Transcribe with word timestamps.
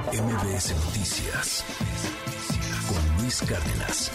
MBS 0.00 0.74
Noticias 0.86 1.64
con 2.88 3.22
Luis 3.22 3.42
Cárdenas. 3.42 4.10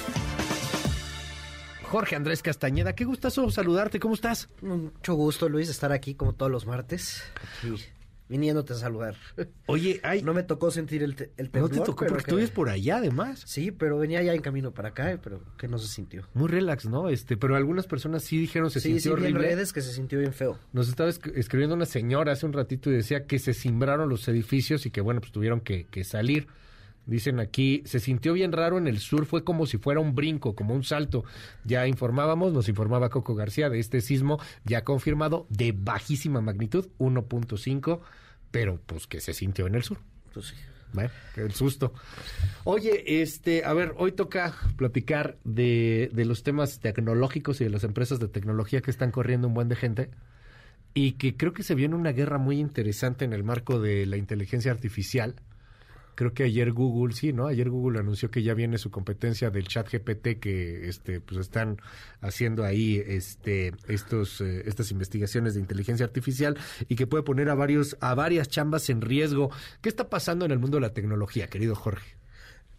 Jorge 1.84 2.16
Andrés 2.16 2.42
Castañeda, 2.42 2.93
qué 2.93 3.06
gustazo 3.06 3.51
saludarte, 3.51 4.00
¿cómo 4.00 4.16
estás? 4.16 4.50
Mucho 4.61 5.13
gusto, 5.13 5.48
Luis, 5.48 5.69
estar 5.69 5.92
aquí 5.92 6.16
como 6.16 6.33
todos 6.33 6.51
los 6.51 6.66
martes. 6.66 7.21
Aquí, 7.59 7.75
viniéndote 8.29 8.73
a 8.73 8.75
saludar. 8.75 9.16
Oye, 9.68 10.00
ay, 10.04 10.21
No 10.21 10.34
me 10.34 10.43
tocó 10.43 10.70
sentir 10.71 11.04
el, 11.04 11.16
te- 11.16 11.32
el 11.38 11.46
no 11.46 11.52
temblor. 11.52 11.70
te 11.71 11.78
tocó 11.80 12.05
porque 12.05 12.23
que- 12.25 12.30
tú 12.32 12.36
vives 12.36 12.52
por 12.52 12.70
allá 12.70 12.98
además. 12.98 13.43
Sí, 13.46 13.71
pero 13.71 13.98
venía 13.98 14.21
ya 14.23 14.34
en 14.34 14.42
camino 14.42 14.71
para 14.73 14.89
acá, 14.89 15.20
pero 15.23 15.42
que 15.57 15.68
no 15.68 15.78
se 15.78 15.88
sintió. 15.88 16.28
Muy 16.34 16.48
relax, 16.50 16.86
¿no? 16.88 17.10
Este, 17.10 17.38
pero 17.38 17.55
algunas 17.55 17.88
personas 17.88 18.24
sí 18.24 18.38
dijeron 18.38 18.70
se 18.70 18.79
sí, 18.79 18.89
sí, 18.89 19.00
sintió 19.00 19.18
en 19.18 19.24
horrible. 19.36 19.48
redes 19.48 19.74
que 19.74 19.82
se 19.82 19.93
sintió 19.93 20.20
bien 20.20 20.34
feo. 20.34 20.60
Nos 20.74 20.89
estaba 20.89 21.10
esc- 21.10 21.32
escribiendo 21.36 21.75
una 21.75 21.86
señora 21.86 22.34
hace 22.34 22.46
un 22.46 22.54
ratito 22.54 22.89
y 22.89 22.93
decía 22.93 23.25
que 23.25 23.39
se 23.39 23.54
simbraron 23.54 24.10
los 24.10 24.28
edificios 24.28 24.86
y 24.86 24.91
que 24.91 25.02
bueno, 25.02 25.21
pues 25.21 25.32
tuvieron 25.32 25.62
que, 25.62 25.86
que 25.86 26.04
salir. 26.04 26.48
Dicen 27.07 27.39
aquí, 27.39 27.82
se 27.86 28.00
sintió 28.00 28.34
bien 28.34 28.52
raro 28.52 28.78
en 28.78 28.86
el 28.86 29.00
sur, 29.00 29.25
fue 29.25 29.43
como 29.43 29.66
si 29.66 29.78
fuera 29.78 30.02
un 30.02 30.14
brinco, 30.14 30.56
como 30.56 30.75
un 30.75 30.84
salto. 30.84 31.24
Ya 31.64 31.88
informábamos, 31.88 32.52
nos 32.53 32.67
informaba 32.67 33.09
Coco 33.09 33.33
García 33.33 33.70
de 33.70 33.80
este 33.80 34.02
sismo 34.02 34.39
ya 34.66 34.83
confirmado 34.83 35.47
de 35.49 35.71
bajísima 35.71 36.41
magnitud, 36.41 36.89
1.5, 36.99 38.02
pero 38.52 38.81
pues 38.85 39.07
que 39.07 39.21
se 39.21 39.33
sintió 39.33 39.67
en 39.67 39.75
el 39.75 39.83
sur. 39.83 39.99
Pues 40.33 40.47
sí. 40.47 40.55
Bueno, 40.93 41.09
el 41.35 41.53
susto. 41.53 41.93
Oye, 42.63 43.21
este, 43.21 43.66
a 43.66 43.73
ver, 43.73 43.94
hoy 43.97 44.13
toca 44.13 44.53
platicar 44.77 45.38
de, 45.44 46.09
de 46.13 46.25
los 46.25 46.44
temas 46.44 46.80
tecnológicos 46.80 47.59
y 47.61 47.66
de 47.66 47.69
las 47.69 47.83
empresas 47.83 48.19
de 48.19 48.27
tecnología 48.27 48.81
que 48.81 48.91
están 48.91 49.11
corriendo 49.11 49.47
un 49.47 49.53
buen 49.53 49.69
de 49.69 49.75
gente 49.75 50.09
y 50.94 51.13
que 51.13 51.38
creo 51.38 51.53
que 51.53 51.63
se 51.63 51.75
viene 51.75 51.95
una 51.95 52.11
guerra 52.11 52.38
muy 52.38 52.59
interesante 52.59 53.25
en 53.25 53.33
el 53.33 53.44
marco 53.44 53.80
de 53.80 54.05
la 54.05 54.17
inteligencia 54.17 54.71
artificial. 54.71 55.35
Creo 56.17 56.34
que 56.34 56.45
ayer 56.45 56.71
Google, 56.71 57.13
sí, 57.13 57.31
¿no? 57.31 57.45
Ayer 57.45 57.70
Google 57.70 57.99
anunció 57.99 58.31
que 58.31 58.41
ya 58.41 58.55
viene 58.55 58.80
su 58.80 58.89
competencia 58.89 59.52
del 59.52 59.67
chat 59.67 59.88
GPT 59.88 60.39
que 60.39 60.89
este, 60.89 61.22
pues 61.22 61.39
están 61.39 61.80
haciendo 62.22 62.64
ahí 62.64 63.00
este, 63.05 63.73
estos, 63.88 64.41
eh, 64.41 64.64
estas 64.66 64.89
investigaciones 64.89 65.53
de 65.53 65.59
inteligencia 65.59 66.08
artificial 66.08 66.58
y 66.89 66.95
que 66.95 67.06
puede 67.06 67.22
poner 67.22 67.50
a 67.52 67.53
varios, 67.53 67.97
a 68.00 68.16
varias 68.16 68.50
chambas 68.50 68.89
en 68.89 69.02
riesgo. 69.02 69.52
¿Qué 69.80 69.89
está 69.89 70.09
pasando 70.09 70.44
en 70.44 70.50
el 70.50 70.58
mundo 70.58 70.78
de 70.78 70.81
la 70.81 70.94
tecnología, 70.95 71.52
querido 71.52 71.75
Jorge? 71.75 72.17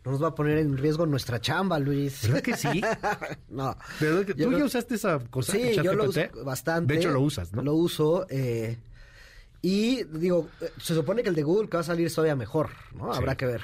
No 0.05 0.11
nos 0.11 0.21
va 0.21 0.29
a 0.29 0.35
poner 0.35 0.59
en 0.59 0.77
riesgo 0.77 1.07
nuestra 1.07 1.41
chamba, 1.41 1.79
Luis. 1.79 2.23
¿Verdad 2.23 2.43
que 2.43 2.57
sí? 2.57 2.83
no. 3.51 3.77
¿Verdad 4.01 4.25
que 4.27 4.35
Yo 4.35 4.51
¿Tú 4.51 4.59
ya 4.59 4.65
usaste 4.65 4.97
esa 4.97 5.21
cosa? 5.21 5.53
Sí, 5.53 5.77
yo 5.81 5.95
lo 5.95 6.09
uso 6.09 6.23
bastante. 6.45 6.95
De 6.95 6.99
hecho, 6.99 7.13
lo 7.13 7.21
usas, 7.21 7.53
¿no? 7.53 7.63
Lo 7.63 7.75
uso. 7.75 8.27
eh, 8.31 8.79
y 9.61 10.05
digo, 10.05 10.49
se 10.81 10.95
supone 10.95 11.23
que 11.23 11.29
el 11.29 11.35
de 11.35 11.43
Google 11.43 11.69
que 11.69 11.77
va 11.77 11.81
a 11.81 11.85
salir 11.85 12.07
es 12.07 12.15
todavía 12.15 12.37
mejor, 12.37 12.71
¿no? 12.95 13.13
Sí. 13.13 13.19
Habrá 13.19 13.37
que 13.37 13.47
ver. 13.47 13.63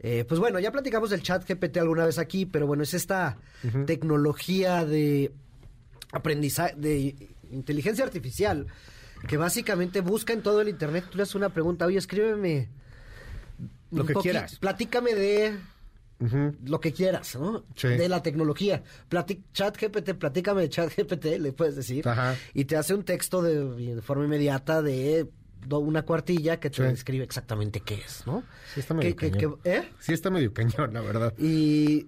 Eh, 0.00 0.24
pues 0.28 0.38
bueno, 0.38 0.58
ya 0.58 0.70
platicamos 0.70 1.10
del 1.10 1.22
chat 1.22 1.48
GPT 1.48 1.78
alguna 1.78 2.04
vez 2.04 2.18
aquí, 2.18 2.44
pero 2.44 2.66
bueno, 2.66 2.82
es 2.82 2.92
esta 2.94 3.38
tecnología 3.86 4.84
de 4.84 5.32
aprendizaje, 6.12 6.74
de 6.76 7.16
inteligencia 7.50 8.04
artificial, 8.04 8.66
que 9.26 9.36
básicamente 9.36 10.02
busca 10.02 10.32
en 10.32 10.42
todo 10.42 10.60
el 10.60 10.68
Internet, 10.68 11.06
tú 11.10 11.16
le 11.16 11.22
haces 11.22 11.34
una 11.34 11.48
pregunta, 11.48 11.86
oye, 11.86 11.98
escríbeme. 11.98 12.68
Lo 13.90 14.04
que 14.04 14.14
quieras. 14.14 14.58
Platícame 14.58 15.14
de 15.14 15.56
Lo 16.64 16.80
que 16.80 16.92
quieras, 16.92 17.36
¿no? 17.36 17.64
Sí. 17.76 17.88
De 17.88 18.08
la 18.08 18.22
tecnología. 18.22 18.82
Chat 19.52 19.76
GPT, 19.80 20.14
platícame 20.14 20.62
de 20.62 20.68
chat 20.70 20.90
GPT, 20.96 21.24
le 21.40 21.52
puedes 21.52 21.76
decir. 21.76 22.08
Ajá. 22.08 22.34
Y 22.54 22.64
te 22.64 22.76
hace 22.76 22.94
un 22.94 23.04
texto 23.04 23.42
de, 23.42 23.94
de 23.94 24.02
forma 24.02 24.24
inmediata 24.24 24.80
de 24.82 25.28
una 25.68 26.02
cuartilla 26.04 26.58
que 26.60 26.70
te 26.70 26.76
Sí. 26.76 26.82
describe 26.84 27.24
exactamente 27.24 27.80
qué 27.80 27.94
es, 27.96 28.22
¿no? 28.26 28.44
Sí 28.72 28.80
está 28.80 28.94
medio 28.94 29.14
Que- 29.16 29.30
cañón. 29.30 29.58
que- 29.62 29.70
¿eh? 29.78 29.88
Sí 29.98 30.12
está 30.12 30.30
medio 30.30 30.54
cañón, 30.54 30.94
la 30.94 31.00
verdad. 31.00 31.34
Y 31.38 32.06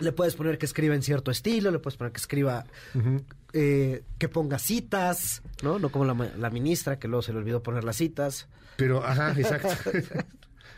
le 0.00 0.12
puedes 0.12 0.34
poner 0.36 0.58
que 0.58 0.66
escriba 0.66 0.94
en 0.94 1.02
cierto 1.02 1.30
estilo, 1.30 1.70
le 1.70 1.78
puedes 1.78 1.96
poner 1.96 2.12
que 2.12 2.18
escriba, 2.20 2.64
eh, 3.52 4.02
que 4.18 4.28
ponga 4.28 4.58
citas, 4.58 5.42
¿no? 5.62 5.78
No 5.78 5.90
como 5.90 6.04
la, 6.06 6.14
la 6.38 6.50
ministra, 6.50 6.98
que 6.98 7.08
luego 7.08 7.22
se 7.22 7.32
le 7.32 7.38
olvidó 7.38 7.62
poner 7.62 7.84
las 7.84 7.96
citas. 7.96 8.48
Pero, 8.76 9.04
ajá, 9.04 9.32
exacto. 9.38 9.90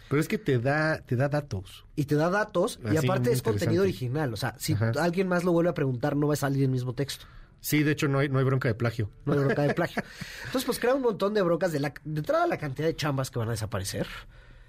Pero 0.09 0.21
es 0.21 0.29
que 0.29 0.39
te 0.39 0.59
da, 0.59 1.01
te 1.03 1.17
da 1.17 1.29
datos. 1.29 1.85
Y 1.97 2.05
te 2.05 2.15
da 2.15 2.31
datos, 2.31 2.81
y 2.91 2.97
aparte 2.97 3.31
es 3.33 3.43
contenido 3.43 3.83
original. 3.83 4.33
O 4.33 4.37
sea, 4.37 4.55
si 4.59 4.73
Ajá. 4.73 4.93
alguien 5.01 5.29
más 5.29 5.45
lo 5.45 5.53
vuelve 5.53 5.71
a 5.71 5.75
preguntar, 5.75 6.17
no 6.17 6.27
va 6.29 6.35
a 6.35 6.37
salir 6.37 6.63
el 6.63 6.71
mismo 6.71 6.95
texto. 6.95 7.27
Sí, 7.61 7.83
de 7.83 7.93
hecho 7.93 8.09
no 8.09 8.21
hay, 8.21 8.29
no 8.29 8.39
hay 8.39 8.45
bronca 8.45 8.69
de 8.69 8.75
plagio. 8.75 9.11
No 9.25 9.33
hay 9.33 9.41
bronca 9.41 9.63
de 9.63 9.75
plagio. 9.75 10.03
Entonces, 10.47 10.65
pues 10.65 10.79
crea 10.79 10.95
un 10.95 11.03
montón 11.03 11.35
de 11.35 11.43
broncas 11.43 11.73
de, 11.73 11.81
la, 11.81 11.93
de 12.05 12.21
entrada 12.21 12.47
la 12.47 12.57
cantidad 12.57 12.87
de 12.87 12.97
chambas 12.97 13.31
que 13.31 13.39
van 13.39 13.49
a 13.49 13.53
desaparecer 13.53 14.07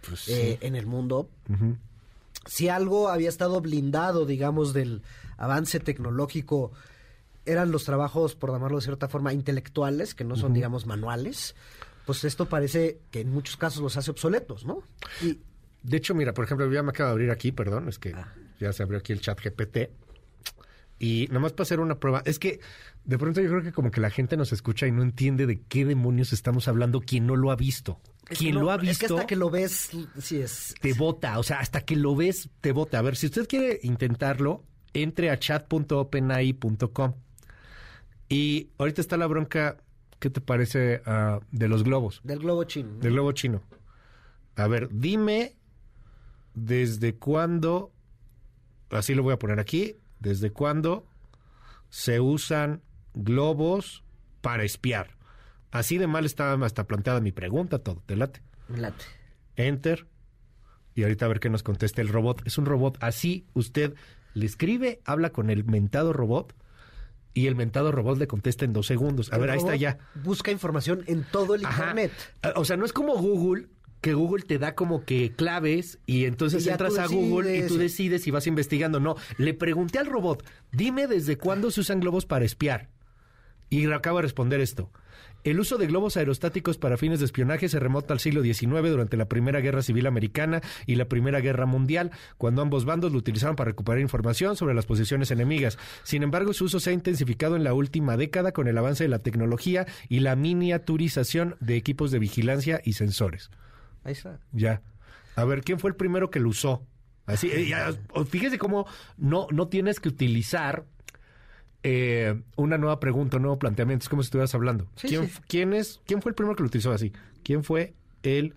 Pues 0.07 0.28
eh, 0.28 0.57
en 0.61 0.75
el 0.75 0.85
mundo. 0.85 1.29
Si 2.45 2.67
algo 2.67 3.09
había 3.09 3.29
estado 3.29 3.61
blindado, 3.61 4.25
digamos, 4.25 4.73
del 4.73 5.03
avance 5.38 5.79
tecnológico, 5.79 6.72
eran 7.45 7.72
los 7.72 7.83
trabajos, 7.85 8.35
por 8.35 8.51
llamarlo 8.51 8.78
de 8.78 8.83
cierta 8.83 9.07
forma, 9.07 9.33
intelectuales, 9.33 10.16
que 10.16 10.23
no 10.23 10.35
son, 10.35 10.53
digamos, 10.53 10.85
manuales. 10.85 11.55
Pues 12.09 12.24
esto 12.24 12.50
parece 12.50 13.02
que 13.12 13.22
en 13.22 13.30
muchos 13.30 13.56
casos 13.56 13.84
los 13.84 13.96
hace 13.96 14.09
obsoletos, 14.09 14.66
¿no? 14.66 14.81
Y 15.22 15.38
De 15.84 15.97
hecho, 15.97 16.16
mira, 16.16 16.34
por 16.34 16.44
ejemplo, 16.44 16.68
ya 16.74 16.81
me 16.81 16.90
acaba 16.90 17.09
de 17.09 17.14
abrir 17.14 17.30
aquí, 17.30 17.52
perdón, 17.52 17.88
es 17.88 18.00
que 18.00 18.14
Ah. 18.16 18.34
ya 18.59 18.74
se 18.74 18.81
abrió 18.81 18.97
aquí 18.97 19.14
el 19.14 19.22
chat 19.22 19.40
GPT. 19.40 19.92
Y 20.97 21.28
nomás 21.31 21.53
para 21.53 21.62
hacer 21.66 21.80
una 21.80 22.00
prueba, 22.00 22.24
es 22.25 22.40
que 22.40 22.62
de 23.06 23.18
pronto 23.20 23.42
yo 23.42 23.50
creo 23.50 23.62
que 23.62 23.72
como 23.72 23.92
que 23.92 24.02
la 24.02 24.09
gente 24.09 24.38
nos 24.38 24.52
escucha 24.53 24.88
y 24.88 24.92
no 24.92 25.03
entiende 25.03 25.46
de 25.46 25.62
qué 25.62 25.86
demonios 25.86 26.34
estamos 26.34 26.68
hablando 26.68 27.00
quien 27.02 27.28
no 27.28 27.36
lo 27.36 27.52
ha 27.52 27.56
visto. 27.56 28.02
es 28.28 28.40
Quien 28.40 28.56
no- 28.56 28.62
lo 28.62 28.72
ha 28.72 28.76
Es 28.78 28.81
que 28.81 28.88
visto 28.88 29.16
hasta 29.18 29.28
que 29.28 29.36
lo 29.36 29.52
ves, 29.52 29.91
sí 30.20 30.40
es. 30.41 30.74
te 30.81 30.94
vota, 30.94 31.38
o 31.38 31.44
sea, 31.44 31.59
hasta 31.59 31.81
que 31.81 31.96
lo 31.96 32.16
ves 32.16 32.50
te 32.62 32.72
vota. 32.72 32.97
A 32.97 33.03
ver, 33.03 33.16
si 33.18 33.28
usted 33.28 33.47
quiere 33.47 33.80
intentarlo, 33.84 34.64
entre 34.94 35.30
a 35.30 35.38
chat.openai.com. 35.38 37.14
Y 38.28 38.70
ahorita 38.80 39.00
está 39.02 39.16
la 39.18 39.28
bronca, 39.28 39.78
¿qué 40.19 40.30
te 40.30 40.41
parece 40.41 41.02
ah, 41.06 41.40
de 41.52 41.68
los 41.68 41.84
globos? 41.84 42.22
Del 42.24 42.40
globo 42.40 42.63
chino. 42.66 42.91
¿no? 42.94 43.00
Del 43.00 43.13
globo 43.13 43.31
chino. 43.31 43.62
A 44.56 44.68
ver, 44.68 44.90
dime 44.91 45.56
desde 46.53 47.16
cuándo, 47.16 47.91
así 48.90 49.16
lo 49.16 49.24
voy 49.24 49.34
a 49.34 49.40
poner 49.40 49.59
aquí, 49.59 49.96
desde 50.19 50.52
cuándo 50.52 51.06
se 51.90 52.19
usan 52.19 52.81
globos 53.13 54.03
para 54.41 54.63
espiar. 54.63 55.18
Así 55.72 55.97
de 55.97 56.08
mal 56.08 56.25
estaba 56.25 56.66
hasta 56.66 56.85
planteada 56.88 57.22
mi 57.22 57.31
pregunta, 57.31 57.79
todo, 57.79 58.02
te 58.06 58.16
late. 58.16 58.41
Late. 58.68 59.06
Enter. 59.56 60.08
Y 60.96 61.03
ahorita 61.03 61.25
a 61.25 61.29
ver 61.29 61.40
qué 61.40 61.50
nos 61.50 61.63
contesta 61.63 62.02
el 62.02 62.09
robot. 62.09 62.41
Es 62.46 62.58
un 62.58 62.66
robot. 62.66 62.97
Así 63.02 63.46
usted 63.53 63.96
le 64.34 64.46
escribe, 64.46 65.02
habla 65.06 65.29
con 65.29 65.50
el 65.50 65.63
mentado 65.63 66.12
robot 66.12 66.53
y 67.39 67.47
el 67.47 67.55
mentado 67.55 67.91
robot 67.91 68.17
le 68.17 68.27
contesta 68.27 68.66
en 68.66 68.73
dos 68.73 68.88
segundos. 68.88 69.31
A 69.31 69.35
El 69.35 69.41
ver, 69.41 69.51
ahí 69.51 69.57
está 69.59 69.75
ya. 69.75 69.97
Busca 70.23 70.51
información 70.51 71.03
en 71.07 71.23
todo 71.23 71.55
el 71.55 71.66
Ajá. 71.66 71.83
internet. 71.83 72.11
Ah, 72.41 72.53
O 72.55 72.66
sea, 72.66 72.75
no 72.77 72.85
es 72.85 72.91
como 72.94 73.16
Google, 73.16 73.67
que 74.01 74.13
Google 74.13 74.44
te 74.44 74.59
da 74.59 74.75
como 74.75 75.03
que 75.05 75.33
claves 75.35 75.99
y 76.05 76.25
entonces 76.25 76.66
Y 76.66 76.69
entras 76.69 76.97
a 76.97 77.07
Google 77.07 77.55
y 77.57 77.67
tú 77.67 77.78
decides. 77.78 78.28
y 78.28 78.31
vas 78.31 78.47
investigando. 78.47 78.99
No, 78.99 79.16
le 79.38 79.53
pregunté 79.53 79.99
al 79.99 80.07
robot, 80.07 80.45
dime 80.72 81.07
desde 81.07 81.38
cuándo 81.38 81.72
se 81.72 81.81
usan 81.81 81.99
globos 81.99 82.25
para 82.25 82.45
espiar. 82.45 82.89
Y 83.69 83.89
acaba 83.91 84.19
de 84.19 84.23
responder 84.23 84.59
esto. 84.61 84.91
El 85.44 85.59
uso 85.59 85.77
de 85.77 85.88
globos 85.88 86.17
aerostáticos 86.17 86.77
para 86.77 86.97
fines 86.97 87.19
de 87.19 87.25
espionaje 87.25 87.69
se 87.69 87.79
remonta 87.79 88.13
al 88.13 88.19
siglo 88.19 88.44
XIX 88.44 88.89
durante 88.89 89.16
la 89.16 89.29
Primera 89.29 89.61
Guerra 89.61 89.81
Civil 89.81 90.05
Americana 90.05 90.61
y 90.85 90.95
la 90.95 91.05
Primera 91.05 91.39
Guerra 91.39 91.66
Mundial, 91.66 92.11
cuando 92.38 92.61
ambos 92.61 92.83
bandos 92.85 93.11
lo 93.11 93.17
utilizaron 93.17 93.55
para 93.55 93.69
recuperar 93.69 94.01
información 94.01 94.55
sobre 94.55 94.73
las 94.73 94.85
posiciones 94.85 95.31
enemigas. 95.31 95.78
Sin 96.03 96.23
embargo, 96.23 96.53
su 96.53 96.66
uso 96.66 96.79
se 96.79 96.89
ha 96.89 96.94
intensificado 96.94 97.55
en 97.55 97.63
la 97.63 97.73
última 97.73 98.17
década 98.17 98.51
con 98.51 98.67
el 98.67 98.78
avance 98.78 99.05
de 99.05 99.09
la 99.09 99.19
tecnología 99.19 99.88
y 100.09 100.19
la 100.19 100.35
miniaturización 100.35 101.55
de 101.61 101.78
equipos 101.78 102.11
de 102.11 102.19
vigilancia 102.19 102.81
y 102.83 102.94
sensores. 102.94 103.49
Ahí 104.03 104.13
está. 104.13 104.39
Ya. 104.51 104.81
A 105.35 105.46
ver, 105.46 105.61
¿quién 105.61 105.79
fue 105.79 105.90
el 105.90 105.96
primero 105.96 106.29
que 106.29 106.40
lo 106.41 106.49
usó? 106.49 106.85
Así, 107.25 107.49
eh, 107.52 107.67
ya, 107.67 107.93
fíjese 108.25 108.58
cómo 108.58 108.87
no, 109.16 109.47
no 109.52 109.67
tienes 109.67 109.99
que 109.99 110.09
utilizar 110.09 110.85
eh, 111.84 112.41
una 112.55 112.78
nueva 112.78 112.99
pregunta, 112.99 113.37
un 113.37 113.43
nuevo 113.43 113.59
planteamiento. 113.59 114.03
Es 114.03 114.09
como 114.09 114.22
si 114.23 114.28
estuvieras 114.28 114.53
hablando. 114.55 114.87
Sí, 114.96 115.08
¿Quién, 115.08 115.29
sí. 115.29 115.40
quién 115.47 115.73
es, 115.73 116.02
¿Quién 116.05 116.22
fue 116.22 116.31
el 116.31 116.35
primero 116.35 116.55
que 116.55 116.64
lo 116.64 116.67
utilizó 116.67 116.91
así? 116.91 117.14
¿Quién 117.43 117.64
fue 117.64 117.93
el 118.23 118.55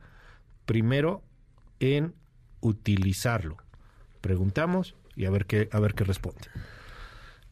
primero 0.67 1.23
en 1.81 2.15
utilizarlo? 2.61 3.57
Preguntamos 4.21 4.95
y 5.17 5.27
a 5.27 5.31
ver 5.31 5.47
qué, 5.47 5.69
a 5.73 5.81
ver 5.81 5.95
qué 5.95 6.05
responde. 6.05 6.41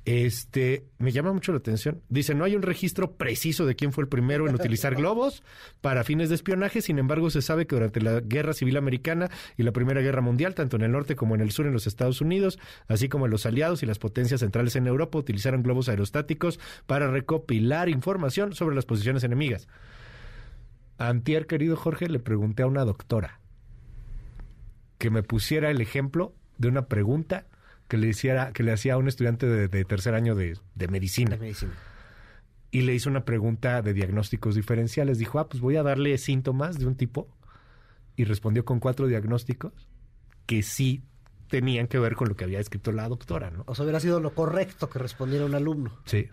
Este, 0.07 0.87
me 0.99 1.13
llama 1.13 1.33
mucho 1.33 1.53
la 1.53 1.59
atención. 1.59 2.03
Dice, 2.09 2.35
no 2.35 2.45
hay 2.45 2.57
un 2.57 2.63
registro 2.63 3.17
preciso 3.17 3.67
de 3.67 3.77
quién 3.77 3.93
fue 3.93 4.03
el 4.03 4.09
primero 4.09 4.49
en 4.49 4.55
utilizar 4.55 4.95
globos 4.97 5.43
para 5.81 6.05
fines 6.05 6.31
de 6.31 6.37
espionaje, 6.37 6.81
sin 6.81 6.99
embargo 6.99 7.29
se 7.31 7.43
sabe 7.43 7.67
que 7.67 7.77
durante 7.77 8.01
la 8.01 8.21
Guerra 8.21 8.55
Civil 8.55 8.79
Americana 8.79 9.29
y 9.59 9.63
la 9.63 9.73
Primera 9.73 10.01
Guerra 10.01 10.23
Mundial, 10.23 10.55
tanto 10.55 10.77
en 10.77 10.83
el 10.83 10.93
norte 10.93 11.17
como 11.17 11.35
en 11.35 11.43
el 11.43 11.51
sur 11.51 11.67
en 11.67 11.73
los 11.73 11.87
Estados 11.87 12.21
Unidos, 12.21 12.59
así 12.89 13.09
como 13.09 13.29
los 13.29 13.45
aliados 13.45 13.83
y 13.83 13.87
las 13.87 13.99
potencias 13.99 14.41
centrales 14.41 14.75
en 14.75 14.87
Europa, 14.87 15.19
utilizaron 15.19 15.63
globos 15.63 15.89
aerostáticos 15.89 16.59
para 16.87 17.11
recopilar 17.11 17.89
información 17.89 18.55
sobre 18.55 18.77
las 18.77 18.87
posiciones 18.87 19.23
enemigas. 19.23 19.69
Antier, 20.97 21.47
querido 21.47 21.77
Jorge, 21.77 22.09
le 22.09 22.21
pregunté 22.21 22.63
a 22.63 22.67
una 22.67 22.85
doctora 22.85 23.41
que 24.99 25.11
me 25.11 25.23
pusiera 25.23 25.71
el 25.71 25.81
ejemplo 25.81 26.35
de 26.59 26.69
una 26.69 26.87
pregunta 26.87 27.47
que 27.91 27.99
le 27.99 28.07
hiciera, 28.07 28.53
que 28.53 28.63
le 28.63 28.71
hacía 28.73 28.95
a 28.95 28.99
un 28.99 29.09
estudiante 29.09 29.47
de, 29.47 29.67
de 29.67 29.85
tercer 29.85 30.15
año 30.15 30.37
de, 30.37 30.57
de 30.77 30.89
medicina. 30.89 31.33
De 31.33 31.39
medicina. 31.39 31.73
Y 32.71 32.83
le 32.83 32.95
hizo 32.95 33.11
una 33.11 33.25
pregunta 33.25 33.83
de 33.83 33.93
diagnósticos 33.93 34.55
diferenciales. 34.55 35.19
Dijo, 35.19 35.41
ah, 35.41 35.49
pues 35.49 35.61
voy 35.61 35.75
a 35.75 35.83
darle 35.83 36.17
síntomas 36.17 36.79
de 36.79 36.87
un 36.87 36.95
tipo. 36.95 37.29
Y 38.15 38.25
respondió 38.25 38.65
con 38.65 38.79
cuatro 38.79 39.09
diagnósticos 39.09 39.73
que 40.47 40.63
sí 40.63 41.03
tenían 41.49 41.89
que 41.89 41.99
ver 41.99 42.15
con 42.15 42.29
lo 42.29 42.37
que 42.37 42.45
había 42.45 42.61
escrito 42.61 42.93
la 42.93 43.09
doctora, 43.09 43.51
¿no? 43.51 43.65
O 43.67 43.75
sea, 43.75 43.83
hubiera 43.83 43.99
sido 43.99 44.21
lo 44.21 44.35
correcto 44.35 44.89
que 44.89 45.01
respondiera 45.01 45.45
un 45.45 45.57
alumno. 45.57 45.91
Sí. 46.05 46.29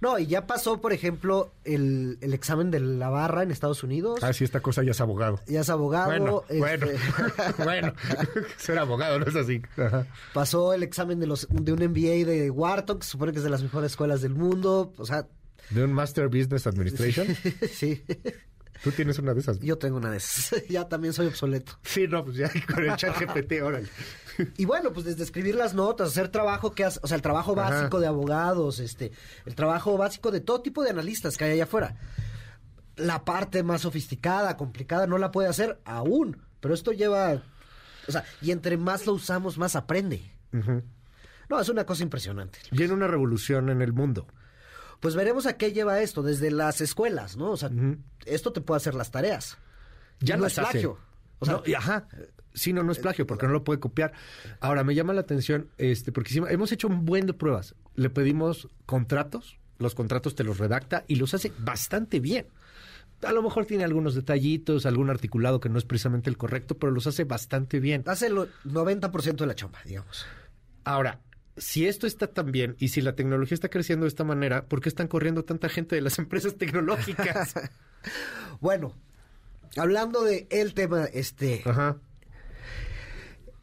No, 0.00 0.18
y 0.18 0.26
ya 0.26 0.46
pasó, 0.46 0.80
por 0.80 0.92
ejemplo, 0.92 1.52
el, 1.64 2.18
el 2.20 2.34
examen 2.34 2.70
de 2.72 2.80
la 2.80 3.08
barra 3.08 3.42
en 3.44 3.50
Estados 3.52 3.84
Unidos. 3.84 4.18
Ah, 4.22 4.32
sí, 4.32 4.42
esta 4.42 4.60
cosa 4.60 4.82
ya 4.82 4.90
es 4.90 5.00
abogado. 5.00 5.38
Ya 5.46 5.60
es 5.60 5.70
abogado. 5.70 6.06
Bueno, 6.06 6.42
este, 6.48 6.58
bueno, 6.58 6.86
bueno. 7.58 7.92
Ser 8.56 8.78
abogado 8.78 9.20
no 9.20 9.26
es 9.26 9.36
así. 9.36 9.62
Ajá. 9.76 10.06
Pasó 10.34 10.72
el 10.74 10.82
examen 10.82 11.20
de 11.20 11.26
los 11.26 11.46
de 11.50 11.72
un 11.72 11.78
MBA 11.78 12.26
de 12.28 12.50
Wharton, 12.50 12.98
que 12.98 13.04
se 13.04 13.12
supone 13.12 13.32
que 13.32 13.38
es 13.38 13.44
de 13.44 13.50
las 13.50 13.62
mejores 13.62 13.92
escuelas 13.92 14.22
del 14.22 14.34
mundo. 14.34 14.92
O 14.96 15.06
sea, 15.06 15.28
De 15.70 15.84
un 15.84 15.92
Master 15.92 16.26
Business 16.28 16.66
Administration. 16.66 17.28
sí. 17.72 18.02
Tú 18.82 18.90
tienes 18.90 19.18
una 19.18 19.32
de 19.32 19.40
esas. 19.40 19.60
Yo 19.60 19.78
tengo 19.78 19.96
una 19.96 20.10
de 20.10 20.16
esas. 20.16 20.62
ya 20.68 20.88
también 20.88 21.12
soy 21.12 21.26
obsoleto. 21.26 21.78
Sí, 21.82 22.08
no, 22.08 22.24
pues 22.24 22.36
ya 22.36 22.50
con 22.74 22.84
el 22.84 22.96
chat 22.96 23.16
GPT, 23.18 23.62
órale. 23.62 23.88
Y 24.56 24.64
bueno, 24.64 24.92
pues 24.92 25.06
desde 25.06 25.22
escribir 25.22 25.54
las 25.54 25.74
notas, 25.74 26.08
hacer 26.08 26.28
trabajo 26.28 26.72
que 26.72 26.84
hace, 26.84 26.98
o 27.02 27.06
sea, 27.06 27.16
el 27.16 27.22
trabajo 27.22 27.58
Ajá. 27.58 27.70
básico 27.70 28.00
de 28.00 28.06
abogados, 28.06 28.80
este, 28.80 29.12
el 29.46 29.54
trabajo 29.54 29.96
básico 29.96 30.30
de 30.30 30.40
todo 30.40 30.62
tipo 30.62 30.82
de 30.82 30.90
analistas 30.90 31.36
que 31.36 31.44
hay 31.44 31.52
allá 31.52 31.64
afuera. 31.64 31.96
La 32.96 33.24
parte 33.24 33.62
más 33.62 33.82
sofisticada, 33.82 34.56
complicada, 34.56 35.06
no 35.06 35.18
la 35.18 35.30
puede 35.30 35.48
hacer 35.48 35.80
aún. 35.84 36.38
Pero 36.60 36.74
esto 36.74 36.92
lleva, 36.92 37.42
o 38.06 38.12
sea, 38.12 38.24
y 38.40 38.50
entre 38.50 38.76
más 38.76 39.06
lo 39.06 39.14
usamos, 39.14 39.58
más 39.58 39.76
aprende. 39.76 40.22
No, 41.48 41.60
es 41.60 41.68
una 41.68 41.84
cosa 41.84 42.02
impresionante. 42.02 42.58
Viene 42.70 42.92
una 42.94 43.06
revolución 43.06 43.68
en 43.68 43.82
el 43.82 43.92
mundo. 43.92 44.26
Pues 45.02 45.16
veremos 45.16 45.46
a 45.46 45.56
qué 45.56 45.72
lleva 45.72 46.00
esto, 46.00 46.22
desde 46.22 46.52
las 46.52 46.80
escuelas, 46.80 47.36
¿no? 47.36 47.50
O 47.50 47.56
sea, 47.56 47.70
esto 48.24 48.52
te 48.52 48.60
puede 48.60 48.76
hacer 48.76 48.94
las 48.94 49.10
tareas. 49.10 49.58
Ya 50.20 50.36
no 50.36 50.44
las 50.44 50.52
es 50.52 50.58
hace. 50.60 50.70
plagio. 50.70 50.98
O 51.40 51.44
sea, 51.44 51.54
No, 51.56 51.62
y 51.66 51.74
ajá. 51.74 52.06
Sí, 52.54 52.72
no, 52.72 52.84
no 52.84 52.92
es 52.92 52.98
plagio 53.00 53.26
porque 53.26 53.46
no 53.46 53.52
lo 53.52 53.64
puede 53.64 53.80
copiar. 53.80 54.12
Ahora, 54.60 54.84
me 54.84 54.94
llama 54.94 55.12
la 55.12 55.22
atención, 55.22 55.68
este, 55.76 56.12
porque 56.12 56.30
hicimos- 56.30 56.50
hemos 56.50 56.70
hecho 56.70 56.86
un 56.86 57.04
buen 57.04 57.26
de 57.26 57.32
pruebas. 57.34 57.74
Le 57.96 58.10
pedimos 58.10 58.68
contratos, 58.86 59.58
los 59.78 59.96
contratos 59.96 60.36
te 60.36 60.44
los 60.44 60.58
redacta 60.58 61.02
y 61.08 61.16
los 61.16 61.34
hace 61.34 61.52
bastante 61.58 62.20
bien. 62.20 62.46
A 63.24 63.32
lo 63.32 63.42
mejor 63.42 63.66
tiene 63.66 63.82
algunos 63.82 64.14
detallitos, 64.14 64.86
algún 64.86 65.10
articulado 65.10 65.58
que 65.58 65.68
no 65.68 65.78
es 65.78 65.84
precisamente 65.84 66.30
el 66.30 66.36
correcto, 66.36 66.76
pero 66.78 66.92
los 66.92 67.08
hace 67.08 67.24
bastante 67.24 67.80
bien. 67.80 68.04
hace 68.06 68.26
el 68.28 68.34
90% 68.64 69.44
de 69.44 69.46
la 69.46 69.54
chamba, 69.56 69.80
digamos. 69.84 70.26
Ahora, 70.84 71.20
si 71.56 71.86
esto 71.86 72.06
está 72.06 72.26
tan 72.26 72.50
bien 72.50 72.76
y 72.78 72.88
si 72.88 73.00
la 73.00 73.14
tecnología 73.14 73.54
está 73.54 73.68
creciendo 73.68 74.04
de 74.04 74.08
esta 74.08 74.24
manera, 74.24 74.66
¿por 74.66 74.80
qué 74.80 74.88
están 74.88 75.08
corriendo 75.08 75.44
tanta 75.44 75.68
gente 75.68 75.94
de 75.94 76.02
las 76.02 76.18
empresas 76.18 76.56
tecnológicas? 76.56 77.54
Bueno, 78.60 78.94
hablando 79.76 80.22
de 80.24 80.48
el 80.50 80.74
tema, 80.74 81.04
este, 81.04 81.62
Ajá. 81.64 81.96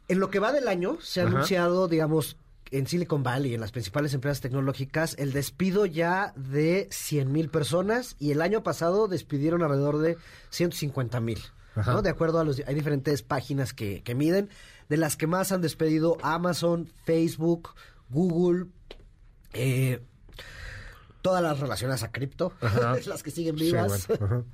En 0.08 0.18
lo 0.18 0.30
que 0.30 0.38
va 0.38 0.50
del 0.52 0.66
año, 0.66 0.98
se 1.00 1.20
ha 1.20 1.24
Ajá. 1.24 1.34
anunciado, 1.36 1.88
digamos, 1.88 2.36
en 2.70 2.86
Silicon 2.86 3.22
Valley, 3.22 3.54
en 3.54 3.60
las 3.60 3.72
principales 3.72 4.14
empresas 4.14 4.40
tecnológicas, 4.40 5.14
el 5.18 5.32
despido 5.32 5.86
ya 5.86 6.32
de 6.36 6.88
100 6.90 7.32
mil 7.32 7.48
personas 7.48 8.16
y 8.18 8.30
el 8.30 8.42
año 8.42 8.62
pasado 8.62 9.08
despidieron 9.08 9.62
alrededor 9.62 9.98
de 9.98 10.16
150 10.50 11.20
mil. 11.20 11.38
¿no? 11.86 12.02
De 12.02 12.10
acuerdo 12.10 12.40
a 12.40 12.44
los... 12.44 12.60
Hay 12.66 12.74
diferentes 12.74 13.22
páginas 13.22 13.72
que, 13.72 14.02
que 14.02 14.14
miden. 14.14 14.50
De 14.90 14.96
las 14.98 15.16
que 15.16 15.26
más 15.26 15.52
han 15.52 15.62
despedido 15.62 16.18
Amazon, 16.22 16.90
Facebook, 17.04 17.70
Google, 18.10 18.66
eh, 19.54 20.02
todas 21.22 21.42
las 21.42 21.58
relacionadas 21.60 22.02
a 22.02 22.10
cripto, 22.12 22.52
las 23.06 23.22
que 23.22 23.30
siguen 23.30 23.56
Sí, 23.56 23.64
vivas. 23.66 24.08
bueno. 24.08 24.44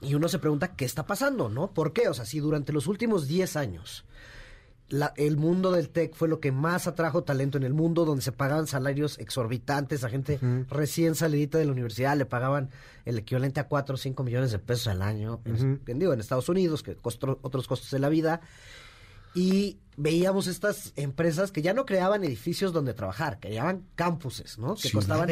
Y 0.00 0.14
uno 0.14 0.28
se 0.28 0.38
pregunta 0.38 0.76
qué 0.76 0.84
está 0.84 1.06
pasando, 1.06 1.48
¿no? 1.48 1.72
¿Por 1.72 1.92
qué? 1.92 2.08
O 2.08 2.14
sea, 2.14 2.24
si 2.24 2.38
durante 2.40 2.72
los 2.72 2.86
últimos 2.86 3.26
10 3.26 3.56
años 3.56 4.04
la- 4.90 5.12
el 5.16 5.36
mundo 5.36 5.70
del 5.72 5.90
tech 5.90 6.14
fue 6.14 6.28
lo 6.28 6.40
que 6.40 6.50
más 6.52 6.86
atrajo 6.86 7.22
talento 7.24 7.58
en 7.58 7.64
el 7.64 7.74
mundo, 7.74 8.04
donde 8.04 8.22
se 8.22 8.32
pagaban 8.32 8.66
salarios 8.66 9.18
exorbitantes 9.18 10.02
a 10.04 10.08
gente 10.08 10.38
recién 10.70 11.14
salidita 11.14 11.58
de 11.58 11.66
la 11.66 11.72
universidad, 11.72 12.16
le 12.16 12.24
pagaban 12.26 12.70
el 13.04 13.18
equivalente 13.18 13.60
a 13.60 13.68
4 13.68 13.94
o 13.94 13.98
5 13.98 14.22
millones 14.24 14.50
de 14.52 14.58
pesos 14.58 14.88
al 14.88 15.02
año, 15.02 15.40
en, 15.44 15.98
digo, 15.98 16.12
en 16.12 16.20
Estados 16.20 16.48
Unidos, 16.48 16.82
que 16.82 16.94
costó 16.96 17.38
otros 17.42 17.66
costos 17.68 17.90
de 17.90 17.98
la 17.98 18.08
vida. 18.08 18.40
Y 19.34 19.78
veíamos 19.96 20.46
estas 20.46 20.92
empresas 20.96 21.52
que 21.52 21.60
ya 21.62 21.74
no 21.74 21.84
creaban 21.84 22.24
edificios 22.24 22.72
donde 22.72 22.94
trabajar, 22.94 23.38
creaban 23.40 23.84
campuses, 23.94 24.58
¿no? 24.58 24.74
Que 24.74 24.88
costaban 24.94 25.28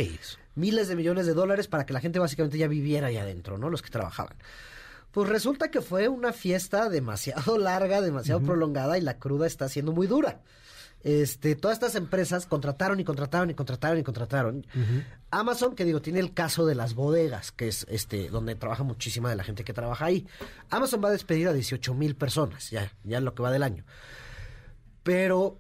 miles 0.55 0.89
de 0.89 0.97
millones 0.97 1.27
de 1.27 1.33
dólares 1.35 1.67
para 1.67 1.87
que 1.87 1.93
la 1.93 2.01
gente 2.01 2.19
básicamente 2.19 2.59
ya 2.59 2.69
viviera 2.69 3.09
ahí 3.09 3.17
adentro, 3.17 3.59
¿no? 3.59 3.71
Los 3.71 3.83
que 3.83 3.91
trabajaban. 3.91 4.37
Pues 5.17 5.31
resulta 5.31 5.71
que 5.71 5.81
fue 5.81 6.09
una 6.09 6.35
fiesta 6.35 6.91
demasiado 6.91 7.57
larga, 7.59 8.03
demasiado 8.03 8.43
prolongada 8.43 8.99
y 8.99 9.01
la 9.01 9.19
cruda 9.19 9.47
está 9.47 9.67
siendo 9.67 9.93
muy 9.93 10.07
dura. 10.07 10.43
Este, 11.05 11.57
todas 11.57 11.77
estas 11.77 11.95
empresas 11.95 12.45
contrataron 12.45 13.01
y 13.01 13.05
contrataron 13.05 13.49
y 13.49 13.55
contrataron 13.55 13.99
y 13.99 14.03
contrataron. 14.03 14.67
Amazon, 15.31 15.75
que 15.75 15.87
digo, 15.87 16.03
tiene 16.03 16.21
el 16.21 16.35
caso 16.35 16.67
de 16.67 16.75
las 16.75 16.93
bodegas, 16.93 17.51
que 17.51 17.69
es 17.69 17.87
este, 17.89 18.29
donde 18.29 18.57
trabaja 18.57 18.83
muchísima 18.83 19.31
de 19.31 19.37
la 19.37 19.43
gente 19.43 19.65
que 19.65 19.73
trabaja 19.73 20.05
ahí. 20.05 20.27
Amazon 20.69 21.03
va 21.03 21.09
a 21.09 21.13
despedir 21.13 21.49
a 21.49 21.55
18 21.55 21.95
mil 21.95 22.15
personas, 22.15 22.69
ya, 22.69 22.93
ya 23.03 23.19
lo 23.23 23.35
que 23.35 23.43
va 23.43 23.51
del 23.51 23.63
año. 23.63 23.87
Pero 25.03 25.59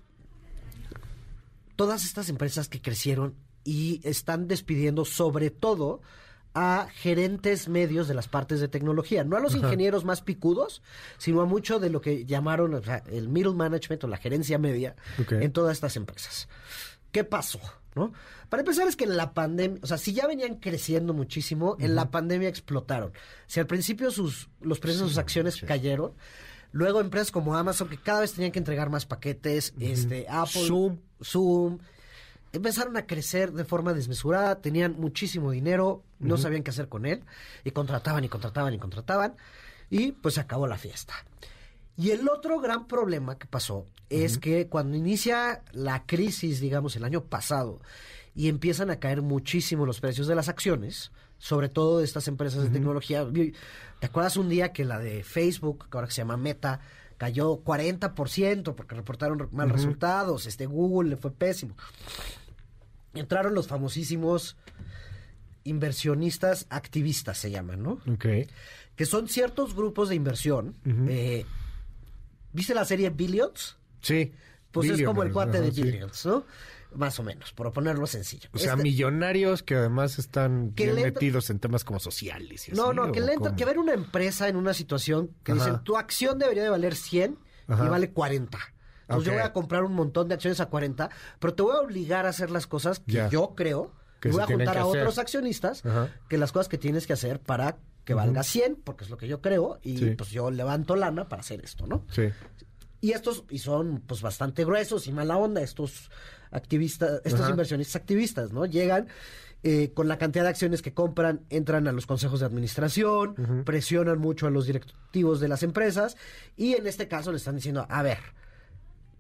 todas 1.77 2.05
estas 2.05 2.29
empresas 2.29 2.69
que 2.69 2.83
crecieron 2.83 3.37
y 3.65 4.03
están 4.07 4.49
despidiendo 4.49 5.07
sobre 5.07 5.49
todo 5.49 6.03
a 6.59 6.89
gerentes 6.91 7.69
medios 7.69 8.09
de 8.09 8.15
las 8.15 8.29
partes 8.29 8.61
de 8.61 8.69
tecnología, 8.69 9.25
no 9.25 9.37
a 9.37 9.41
los 9.41 9.55
ingenieros 9.55 10.07
más 10.07 10.23
picudos, 10.23 10.83
sino 11.19 11.43
a 11.43 11.45
mucho 11.45 11.79
de 11.79 11.91
lo 11.91 12.01
que 12.01 12.25
llamaron 12.25 12.73
o 12.73 12.83
sea, 12.83 13.03
el 13.09 13.29
middle 13.29 13.53
management 13.53 14.03
o 14.05 14.09
la 14.09 14.17
gerencia 14.17 14.59
media 14.59 14.97
en 15.31 15.53
todas 15.53 15.75
estas 15.75 15.97
empresas. 15.97 16.49
¿Qué 17.13 17.25
pasó? 17.25 17.61
¿No? 17.95 18.15
Para 18.49 18.63
empezar 18.63 18.89
es 18.89 18.97
que 18.97 19.05
en 19.05 19.19
la 19.19 19.35
pandemia, 19.35 19.81
o 19.83 19.87
sea, 19.87 19.99
si 19.99 20.15
ya 20.15 20.27
venían 20.27 20.57
creciendo 20.57 21.13
muchísimo, 21.13 21.77
en 21.79 21.95
la 21.95 22.11
pandemia 22.11 22.49
explotaron. 22.49 23.13
Si 23.47 23.61
al 23.61 23.67
principio 23.67 24.11
sus, 24.11 24.49
los 24.63 24.81
precios 24.81 25.03
de 25.03 25.09
sus 25.09 25.19
acciones 25.19 25.61
cayeron, 25.61 26.15
luego 26.73 27.01
empresas 27.01 27.31
como 27.31 27.55
Amazon 27.55 27.91
que 27.91 27.99
cada 27.99 28.21
vez 28.21 28.33
tenían 28.33 28.53
que 28.53 28.61
entregar 28.61 28.89
más 28.89 29.05
paquetes, 29.05 29.75
este, 29.79 30.27
Apple, 30.27 30.67
Zoom. 30.67 30.99
Zoom, 31.23 31.79
empezaron 32.57 32.97
a 32.97 33.07
crecer 33.07 33.53
de 33.53 33.65
forma 33.65 33.93
desmesurada, 33.93 34.61
tenían 34.61 34.97
muchísimo 34.99 35.51
dinero, 35.51 36.03
no 36.19 36.37
sabían 36.37 36.63
qué 36.63 36.71
hacer 36.71 36.89
con 36.89 37.07
él, 37.07 37.23
y 37.65 37.71
contrataban 37.71 38.25
y 38.25 38.29
contrataban 38.29 38.75
y 38.75 38.79
contrataban, 38.79 39.37
y 39.91 40.13
pues 40.13 40.35
se 40.35 40.41
acabó 40.41 40.67
la 40.67 40.79
fiesta. 40.79 41.15
Y 41.97 42.11
el 42.11 42.29
otro 42.29 42.61
gran 42.61 42.87
problema 42.87 43.39
que 43.39 43.47
pasó 43.47 43.87
es 44.11 44.39
que 44.39 44.69
cuando 44.69 44.97
inicia 44.97 45.63
la 45.73 46.05
crisis, 46.05 46.61
digamos, 46.61 46.95
el 46.97 47.05
año 47.05 47.25
pasado, 47.25 47.81
y 48.35 48.49
empiezan 48.49 48.91
a 48.91 49.01
caer 49.01 49.23
muchísimo 49.23 49.87
los 49.87 50.01
precios 50.01 50.27
de 50.27 50.35
las 50.35 50.49
acciones, 50.49 51.11
sobre 51.39 51.69
todo 51.69 51.99
de 51.99 52.05
estas 52.05 52.29
empresas 52.29 52.63
de 52.63 52.71
tecnología. 52.71 53.27
¿Te 53.99 54.07
acuerdas 54.07 54.37
un 54.37 54.49
día 54.49 54.73
que 54.73 54.85
la 54.85 54.99
de 54.99 55.23
Facebook, 55.23 55.89
que 55.91 55.97
ahora 55.97 56.11
se 56.11 56.19
llama 56.19 56.37
Meta, 56.37 56.81
cayó 57.17 57.63
40% 57.65 58.75
porque 58.75 58.95
reportaron 58.95 59.49
mal 59.53 59.71
resultados? 59.71 60.47
Este 60.47 60.67
Google 60.67 61.11
le 61.11 61.17
fue 61.17 61.31
pésimo. 61.31 61.75
Entraron 63.17 63.55
los 63.55 63.67
famosísimos 63.69 64.57
inversionistas 65.65 66.67
activistas, 66.71 67.39
se 67.39 67.51
llaman, 67.51 67.83
¿no? 67.83 67.93
Ok. 68.13 68.27
Que 68.95 69.05
son 69.07 69.29
ciertos 69.29 69.75
grupos 69.75 70.09
de 70.09 70.15
inversión. 70.15 70.75
eh, 71.09 71.45
¿Viste 72.53 72.75
la 72.75 72.85
serie 72.85 73.11
Billions? 73.11 73.77
Sí. 74.01 74.33
Pues 74.71 74.91
es 74.91 75.03
como 75.03 75.23
el 75.23 75.33
cuate 75.33 75.61
de 75.61 75.73
sí. 75.73 75.83
Billions, 75.83 76.25
¿no? 76.27 76.45
Más 76.95 77.19
o 77.19 77.23
menos, 77.23 77.53
por 77.53 77.71
ponerlo 77.73 78.07
sencillo. 78.07 78.49
O 78.53 78.59
sea, 78.59 78.73
Este- 78.73 78.83
millonarios 78.85 79.63
que 79.63 79.75
además 79.75 80.19
están 80.19 80.73
Que 80.75 80.85
bien 80.85 80.95
le 80.97 81.03
entra- 81.03 81.21
metidos 81.21 81.51
en 81.51 81.59
temas 81.59 81.85
como 81.85 81.99
sociales. 81.99 82.69
y 82.69 82.73
No, 82.73 82.87
así, 82.89 82.97
no, 82.97 83.13
que, 83.13 83.21
¿o 83.21 83.27
le 83.27 83.33
entra- 83.35 83.57
que 83.57 83.65
ver 83.65 83.79
una 83.79 83.93
empresa 83.93 84.49
en 84.49 84.57
una 84.57 84.73
situación 84.73 85.31
que 85.43 85.53
Ajá. 85.53 85.65
dicen, 85.65 85.85
tu 85.85 85.97
acción 85.99 86.39
debería 86.39 86.63
de 86.63 86.71
valer 86.71 86.95
100 86.95 87.39
Ajá. 87.67 87.85
y 87.85 87.89
vale 87.89 88.11
40. 88.13 88.59
Entonces 89.09 89.27
yo 89.27 89.33
voy 89.33 89.43
a 89.43 89.53
comprar 89.53 89.85
un 89.85 89.95
montón 89.95 90.29
de 90.29 90.35
acciones 90.35 90.61
a 90.61 90.67
40, 90.67 91.11
pero 91.39 91.55
te 91.55 91.63
voy 91.63 91.77
a 91.77 91.81
obligar 91.81 92.27
a 92.27 92.31
hacer 92.31 92.51
las 92.51 92.67
cosas 92.67 92.99
que 93.01 93.27
yo 93.31 93.55
creo. 93.55 93.93
Que 94.21 94.31
voy 94.31 94.43
a 94.43 94.47
juntar 94.47 94.79
a 94.79 94.83
hacer. 94.83 95.01
otros 95.03 95.19
accionistas 95.19 95.83
que 96.29 96.39
las 96.39 96.51
cosas 96.51 96.69
que 96.69 96.79
tienes 96.79 97.07
que 97.07 97.13
hacer 97.13 97.39
para 97.41 97.77
que 98.05 98.15
valga 98.15 98.43
100, 98.43 98.77
porque 98.77 99.05
es 99.05 99.11
lo 99.11 99.17
que 99.17 99.29
yo 99.29 99.41
creo, 99.41 99.79
y 99.83 99.99
Sí. 99.99 100.11
pues 100.17 100.31
yo 100.31 100.51
levanto 100.51 100.97
lana 100.97 101.29
para 101.29 101.41
hacer 101.41 101.61
esto, 101.65 101.87
¿no? 101.87 102.05
Sí. 102.11 102.29
Y 103.01 103.13
estos, 103.13 103.45
y 103.51 103.59
son 103.59 104.01
pues 104.07 104.23
bastante 104.23 104.65
gruesos 104.65 105.07
y 105.07 105.13
mala 105.13 105.37
onda, 105.37 105.61
estos 105.61 106.11
activistas, 106.51 107.21
estos 107.25 107.43
Ajá. 107.43 107.51
inversionistas 107.51 107.97
activistas, 107.97 108.53
¿no? 108.53 108.65
Llegan, 108.65 109.09
eh, 109.63 109.93
con 109.93 110.09
la 110.09 110.19
cantidad 110.19 110.45
de 110.45 110.51
acciones 110.51 110.81
que 110.83 110.95
compran, 110.95 111.43
entran 111.51 111.87
a 111.89 111.93
los 111.93 112.07
consejos 112.07 112.41
de 112.41 112.47
administración, 112.47 113.65
presionan 113.65 114.19
mucho 114.19 114.47
a 114.47 114.51
los 114.51 114.67
directivos 114.67 115.41
de 115.41 115.49
las 115.49 115.63
empresas 115.63 116.17
y 116.57 116.75
en 116.75 116.87
este 116.87 117.09
caso 117.09 117.31
le 117.33 117.39
están 117.39 117.57
diciendo, 117.57 117.87
a 117.89 118.03
ver, 118.03 118.19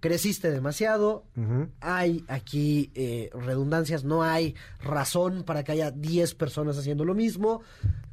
creciste 0.06 0.52
demasiado, 0.52 1.24
hay 1.80 2.24
aquí 2.28 2.92
eh, 2.94 3.30
redundancias, 3.34 4.04
no 4.04 4.22
hay 4.22 4.54
razón 4.80 5.42
para 5.42 5.64
que 5.64 5.72
haya 5.72 5.90
10 5.90 6.34
personas 6.36 6.78
haciendo 6.78 7.04
lo 7.04 7.14
mismo, 7.14 7.62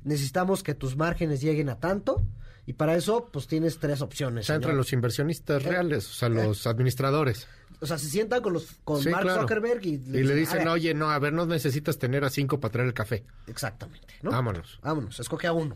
necesitamos 0.04 0.64
que 0.64 0.74
tus 0.74 0.96
márgenes 0.98 1.42
lleguen 1.42 1.70
a 1.70 1.80
tanto. 1.80 2.24
Y 2.66 2.74
para 2.74 2.96
eso, 2.96 3.30
pues 3.32 3.46
tienes 3.48 3.78
tres 3.78 4.02
opciones. 4.02 4.44
Está 4.44 4.56
entre 4.56 4.74
los 4.74 4.94
inversionistas 4.94 5.64
reales, 5.64 6.10
o 6.10 6.14
sea, 6.14 6.30
los 6.30 6.66
administradores. 6.66 7.46
O 7.82 7.86
sea, 7.86 7.98
se 7.98 8.08
sientan 8.08 8.42
con 8.42 8.54
los 8.54 8.78
con 8.86 9.04
Mark 9.12 9.30
Zuckerberg 9.42 9.86
y 9.86 9.98
le, 9.98 10.22
y 10.22 10.24
le 10.24 10.34
dicen, 10.34 10.66
oye, 10.70 10.94
no, 10.94 11.12
a 11.12 11.20
ver, 11.20 11.34
no 11.34 11.46
necesitas 11.46 11.98
tener 11.98 12.24
a 12.24 12.30
cinco 12.30 12.62
para 12.62 12.72
traer 12.72 12.88
el 12.88 12.94
café. 12.94 13.26
Exactamente, 13.48 14.16
¿no? 14.22 14.32
Vámonos. 14.32 14.80
Vámonos, 14.82 15.20
escoge 15.20 15.48
a 15.48 15.54
uno. 15.54 15.76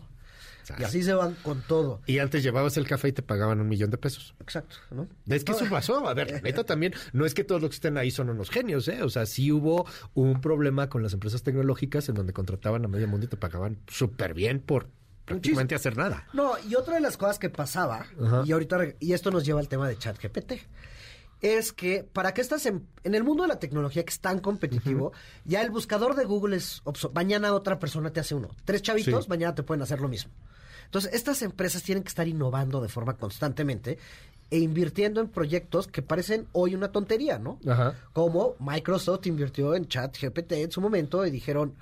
Y 0.79 0.83
así 0.83 1.03
se 1.03 1.13
van 1.13 1.35
con 1.35 1.61
todo. 1.61 2.01
Y 2.05 2.19
antes 2.19 2.43
llevabas 2.43 2.77
el 2.77 2.87
café 2.87 3.09
y 3.09 3.11
te 3.11 3.21
pagaban 3.21 3.59
un 3.61 3.67
millón 3.67 3.89
de 3.89 3.97
pesos. 3.97 4.35
Exacto, 4.39 4.75
¿no? 4.91 5.07
Es 5.27 5.43
que 5.43 5.51
eso 5.51 5.65
pasó. 5.69 6.07
A 6.07 6.13
ver, 6.13 6.41
neta 6.43 6.63
también, 6.63 6.93
no 7.13 7.25
es 7.25 7.33
que 7.33 7.43
todos 7.43 7.61
los 7.61 7.69
que 7.69 7.75
estén 7.75 7.97
ahí 7.97 8.11
son 8.11 8.29
unos 8.29 8.49
genios, 8.49 8.87
¿eh? 8.87 9.03
O 9.03 9.09
sea, 9.09 9.25
sí 9.25 9.51
hubo 9.51 9.85
un 10.13 10.41
problema 10.41 10.89
con 10.89 11.03
las 11.03 11.13
empresas 11.13 11.43
tecnológicas 11.43 12.09
en 12.09 12.15
donde 12.15 12.33
contrataban 12.33 12.83
a 12.85 12.87
medio 12.87 13.07
mundo 13.07 13.25
y 13.25 13.29
te 13.29 13.37
pagaban 13.37 13.77
súper 13.87 14.33
bien 14.33 14.59
por 14.59 14.89
prácticamente 15.25 15.75
hacer 15.75 15.97
nada. 15.97 16.27
No, 16.33 16.53
y 16.67 16.75
otra 16.75 16.95
de 16.95 17.01
las 17.01 17.17
cosas 17.17 17.37
que 17.37 17.49
pasaba, 17.49 18.05
y 18.45 18.51
ahorita, 18.51 18.95
y 18.99 19.13
esto 19.13 19.29
nos 19.29 19.45
lleva 19.45 19.59
al 19.59 19.67
tema 19.67 19.87
de 19.87 19.97
ChatGPT 19.97 20.53
es 21.41 21.71
que 21.71 22.03
para 22.03 22.33
que 22.33 22.41
estás 22.41 22.65
en, 22.65 22.87
el 23.03 23.23
mundo 23.23 23.43
de 23.43 23.49
la 23.49 23.59
tecnología 23.59 24.03
que 24.03 24.09
es 24.09 24.19
tan 24.19 24.39
competitivo, 24.39 25.11
ya 25.45 25.61
el 25.61 25.69
buscador 25.69 26.15
de 26.15 26.25
Google 26.25 26.55
es 26.55 26.81
mañana 27.13 27.53
otra 27.53 27.79
persona 27.79 28.11
te 28.11 28.19
hace 28.19 28.35
uno. 28.35 28.49
Tres 28.65 28.81
chavitos, 28.81 29.29
mañana 29.29 29.53
te 29.53 29.63
pueden 29.63 29.81
hacer 29.81 29.99
lo 29.99 30.07
mismo. 30.07 30.31
Entonces, 30.87 31.13
estas 31.13 31.41
empresas 31.41 31.83
tienen 31.83 32.03
que 32.03 32.09
estar 32.09 32.27
innovando 32.27 32.81
de 32.81 32.87
forma 32.87 33.17
constantemente 33.17 33.99
e 34.49 34.59
invirtiendo 34.59 35.19
en 35.19 35.27
proyectos 35.27 35.87
que 35.87 36.01
parecen 36.01 36.47
hoy 36.53 36.73
una 36.73 36.91
tontería, 36.91 37.37
¿no? 37.37 37.59
Ajá. 37.67 37.95
Como 38.13 38.55
Microsoft 38.59 39.27
invirtió 39.27 39.75
en 39.75 39.87
ChatGPT 39.87 40.53
en 40.53 40.71
su 40.71 40.79
momento 40.79 41.25
y 41.25 41.31
dijeron, 41.31 41.75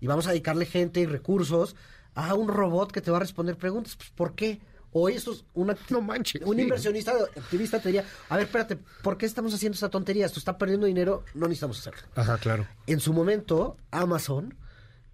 y 0.00 0.06
vamos 0.06 0.26
a 0.28 0.30
dedicarle 0.30 0.66
gente 0.66 1.00
y 1.00 1.06
recursos 1.06 1.74
a 2.14 2.34
un 2.34 2.48
robot 2.48 2.92
que 2.92 3.00
te 3.00 3.10
va 3.10 3.16
a 3.16 3.20
responder 3.20 3.56
preguntas. 3.56 3.96
Pues, 3.96 4.10
¿por 4.10 4.34
qué? 4.34 4.60
Hoy 4.92 5.14
eso 5.14 5.32
es 5.32 5.44
una, 5.54 5.76
no 5.90 6.00
manches, 6.00 6.42
un 6.42 6.58
inversionista 6.58 7.12
activista 7.36 7.80
te 7.80 7.88
diría, 7.88 8.04
a 8.28 8.36
ver, 8.36 8.46
espérate, 8.46 8.78
¿por 9.02 9.18
qué 9.18 9.26
estamos 9.26 9.52
haciendo 9.52 9.74
esta 9.74 9.90
tontería? 9.90 10.26
Esto 10.26 10.38
está 10.38 10.56
perdiendo 10.56 10.86
dinero, 10.86 11.24
no 11.34 11.46
necesitamos 11.46 11.80
hacerlo. 11.80 12.00
Ajá, 12.14 12.38
claro. 12.38 12.66
En 12.86 13.00
su 13.00 13.12
momento, 13.12 13.76
Amazon 13.90 14.54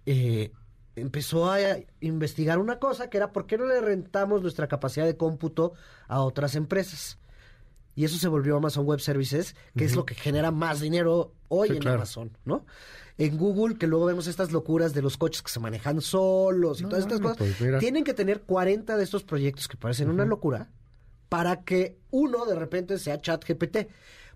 eh, 0.05 0.51
empezó 0.95 1.51
a 1.51 1.59
investigar 1.99 2.59
una 2.59 2.79
cosa 2.79 3.09
que 3.09 3.17
era 3.17 3.31
por 3.31 3.45
qué 3.45 3.57
no 3.57 3.65
le 3.65 3.81
rentamos 3.81 4.41
nuestra 4.41 4.67
capacidad 4.67 5.05
de 5.05 5.17
cómputo 5.17 5.73
a 6.07 6.21
otras 6.21 6.55
empresas. 6.55 7.19
Y 7.95 8.03
eso 8.03 8.17
se 8.17 8.27
volvió 8.27 8.57
Amazon 8.57 8.85
Web 8.85 8.99
Services, 8.99 9.55
que 9.75 9.85
es 9.85 9.95
lo 9.95 10.05
que 10.05 10.15
genera 10.15 10.51
más 10.51 10.81
dinero 10.81 11.33
hoy 11.47 11.69
en 11.69 11.87
Amazon, 11.87 12.37
¿no? 12.43 12.65
En 13.17 13.37
Google, 13.37 13.77
que 13.77 13.87
luego 13.87 14.05
vemos 14.05 14.27
estas 14.27 14.51
locuras 14.51 14.93
de 14.93 15.01
los 15.01 15.15
coches 15.15 15.41
que 15.41 15.49
se 15.49 15.61
manejan 15.61 16.01
solos 16.01 16.81
y 16.81 16.83
todas 16.83 16.99
estas 16.99 17.21
cosas, 17.21 17.37
pues 17.37 17.79
tienen 17.79 18.03
que 18.03 18.13
tener 18.13 18.41
40 18.41 18.97
de 18.97 19.03
estos 19.03 19.23
proyectos 19.23 19.69
que 19.69 19.77
parecen 19.77 20.09
una 20.09 20.25
locura 20.25 20.69
para 21.29 21.63
que 21.63 21.97
uno 22.11 22.45
de 22.45 22.55
repente 22.55 22.99
sea 22.99 23.21
ChatGPT. 23.21 23.87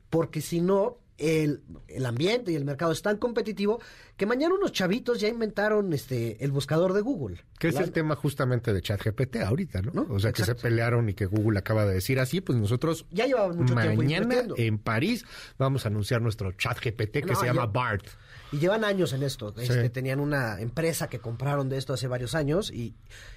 Porque 0.09 0.39
si 0.41 0.61
no, 0.61 0.97
el, 1.19 1.61
ambiente 2.05 2.51
y 2.51 2.55
el 2.55 2.65
mercado 2.65 2.91
es 2.91 3.01
tan 3.01 3.17
competitivo 3.17 3.79
que 4.17 4.25
mañana 4.25 4.55
unos 4.55 4.71
chavitos 4.71 5.19
ya 5.19 5.27
inventaron 5.27 5.93
este 5.93 6.43
el 6.43 6.51
buscador 6.51 6.93
de 6.93 7.01
Google. 7.01 7.43
Que 7.57 7.69
es 7.69 7.75
el 7.75 7.91
tema 7.91 8.15
justamente 8.15 8.73
de 8.73 8.81
ChatGPT 8.81 9.37
ahorita, 9.37 9.81
¿no? 9.81 10.07
O 10.09 10.19
sea, 10.19 10.31
que 10.31 10.43
se 10.43 10.55
pelearon 10.55 11.09
y 11.09 11.13
que 11.13 11.25
Google 11.25 11.59
acaba 11.59 11.85
de 11.85 11.93
decir 11.93 12.19
así, 12.19 12.41
pues 12.41 12.57
nosotros 12.57 13.05
ya 13.11 13.25
llevamos 13.25 13.57
mucho 13.57 13.75
mañana 13.75 14.43
en 14.57 14.77
París 14.77 15.25
vamos 15.57 15.85
a 15.85 15.89
anunciar 15.89 16.21
nuestro 16.21 16.51
ChatGPT 16.51 17.25
que 17.25 17.35
se 17.35 17.45
llama 17.45 17.65
BART. 17.65 18.05
Y 18.51 18.57
llevan 18.57 18.83
años 18.83 19.13
en 19.13 19.23
esto. 19.23 19.53
Este, 19.57 19.89
tenían 19.89 20.19
una 20.19 20.59
empresa 20.59 21.07
que 21.07 21.19
compraron 21.19 21.69
de 21.69 21.77
esto 21.77 21.93
hace 21.93 22.07
varios 22.07 22.33
años 22.33 22.71
y, 22.71 22.95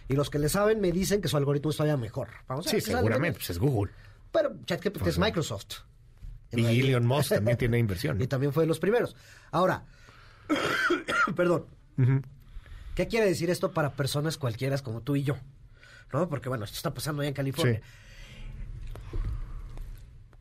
y 0.08 0.14
los 0.14 0.30
que 0.30 0.38
le 0.38 0.48
saben 0.48 0.80
me 0.80 0.90
dicen 0.90 1.20
que 1.20 1.28
su 1.28 1.36
algoritmo 1.36 1.70
es 1.70 1.76
todavía 1.76 1.98
mejor. 1.98 2.28
Vamos 2.48 2.66
a 2.66 2.70
sí, 2.70 2.80
seguramente, 2.80 3.38
pues 3.38 3.50
es 3.50 3.58
Google. 3.58 3.92
Pero 4.32 4.56
ChatGPT 4.64 5.06
es 5.06 5.18
Microsoft. 5.18 5.82
Y 6.52 6.80
Elon 6.80 7.06
Musk 7.06 7.30
también 7.30 7.56
tiene 7.56 7.78
inversión. 7.80 8.20
Y 8.20 8.26
también 8.26 8.52
fue 8.52 8.64
de 8.64 8.68
los 8.68 8.78
primeros. 8.78 9.16
Ahora, 9.50 9.84
perdón. 11.36 11.66
¿Qué 12.94 13.08
quiere 13.08 13.26
decir 13.26 13.48
esto 13.50 13.72
para 13.72 13.92
personas 13.92 14.36
cualquiera 14.38 14.76
como 14.78 15.00
tú 15.00 15.16
y 15.16 15.22
yo? 15.22 15.36
¿No? 16.12 16.28
Porque 16.28 16.48
bueno, 16.48 16.64
esto 16.64 16.76
está 16.76 16.92
pasando 16.92 17.22
allá 17.22 17.28
en 17.28 17.34
California. 17.34 17.80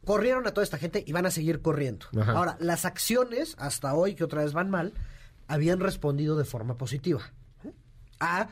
Corrieron 0.04 0.46
a 0.48 0.52
toda 0.52 0.64
esta 0.64 0.78
gente 0.78 1.04
y 1.06 1.12
van 1.14 1.26
a 1.26 1.32
seguir 1.32 1.62
corriendo. 1.62 2.08
Ahora, 2.26 2.58
las 2.60 2.86
acciones, 2.86 3.56
hasta 3.58 3.94
hoy, 3.94 4.16
que 4.16 4.24
otra 4.24 4.44
vez 4.44 4.52
van 4.54 4.70
mal, 4.70 4.94
habían 5.48 5.80
respondido 5.80 6.36
de 6.36 6.44
forma 6.44 6.78
positiva 6.78 7.22
a 8.20 8.50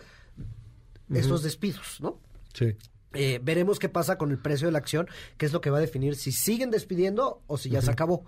estos 1.14 1.44
despidos, 1.44 2.00
¿no? 2.02 2.20
Sí. 2.54 2.76
Eh, 3.14 3.40
veremos 3.42 3.80
qué 3.80 3.90
pasa 3.90 4.18
con 4.18 4.32
el 4.32 4.38
precio 4.38 4.68
de 4.68 4.72
la 4.72 4.78
acción, 4.78 5.08
que 5.38 5.46
es 5.46 5.54
lo 5.54 5.62
que 5.62 5.70
va 5.70 5.78
a 5.78 5.82
definir 5.82 6.16
si 6.16 6.32
siguen 6.32 6.70
despidiendo 6.70 7.42
o 7.48 7.58
si 7.58 7.70
ya 7.70 7.82
se 7.82 7.92
acabó. 7.92 8.26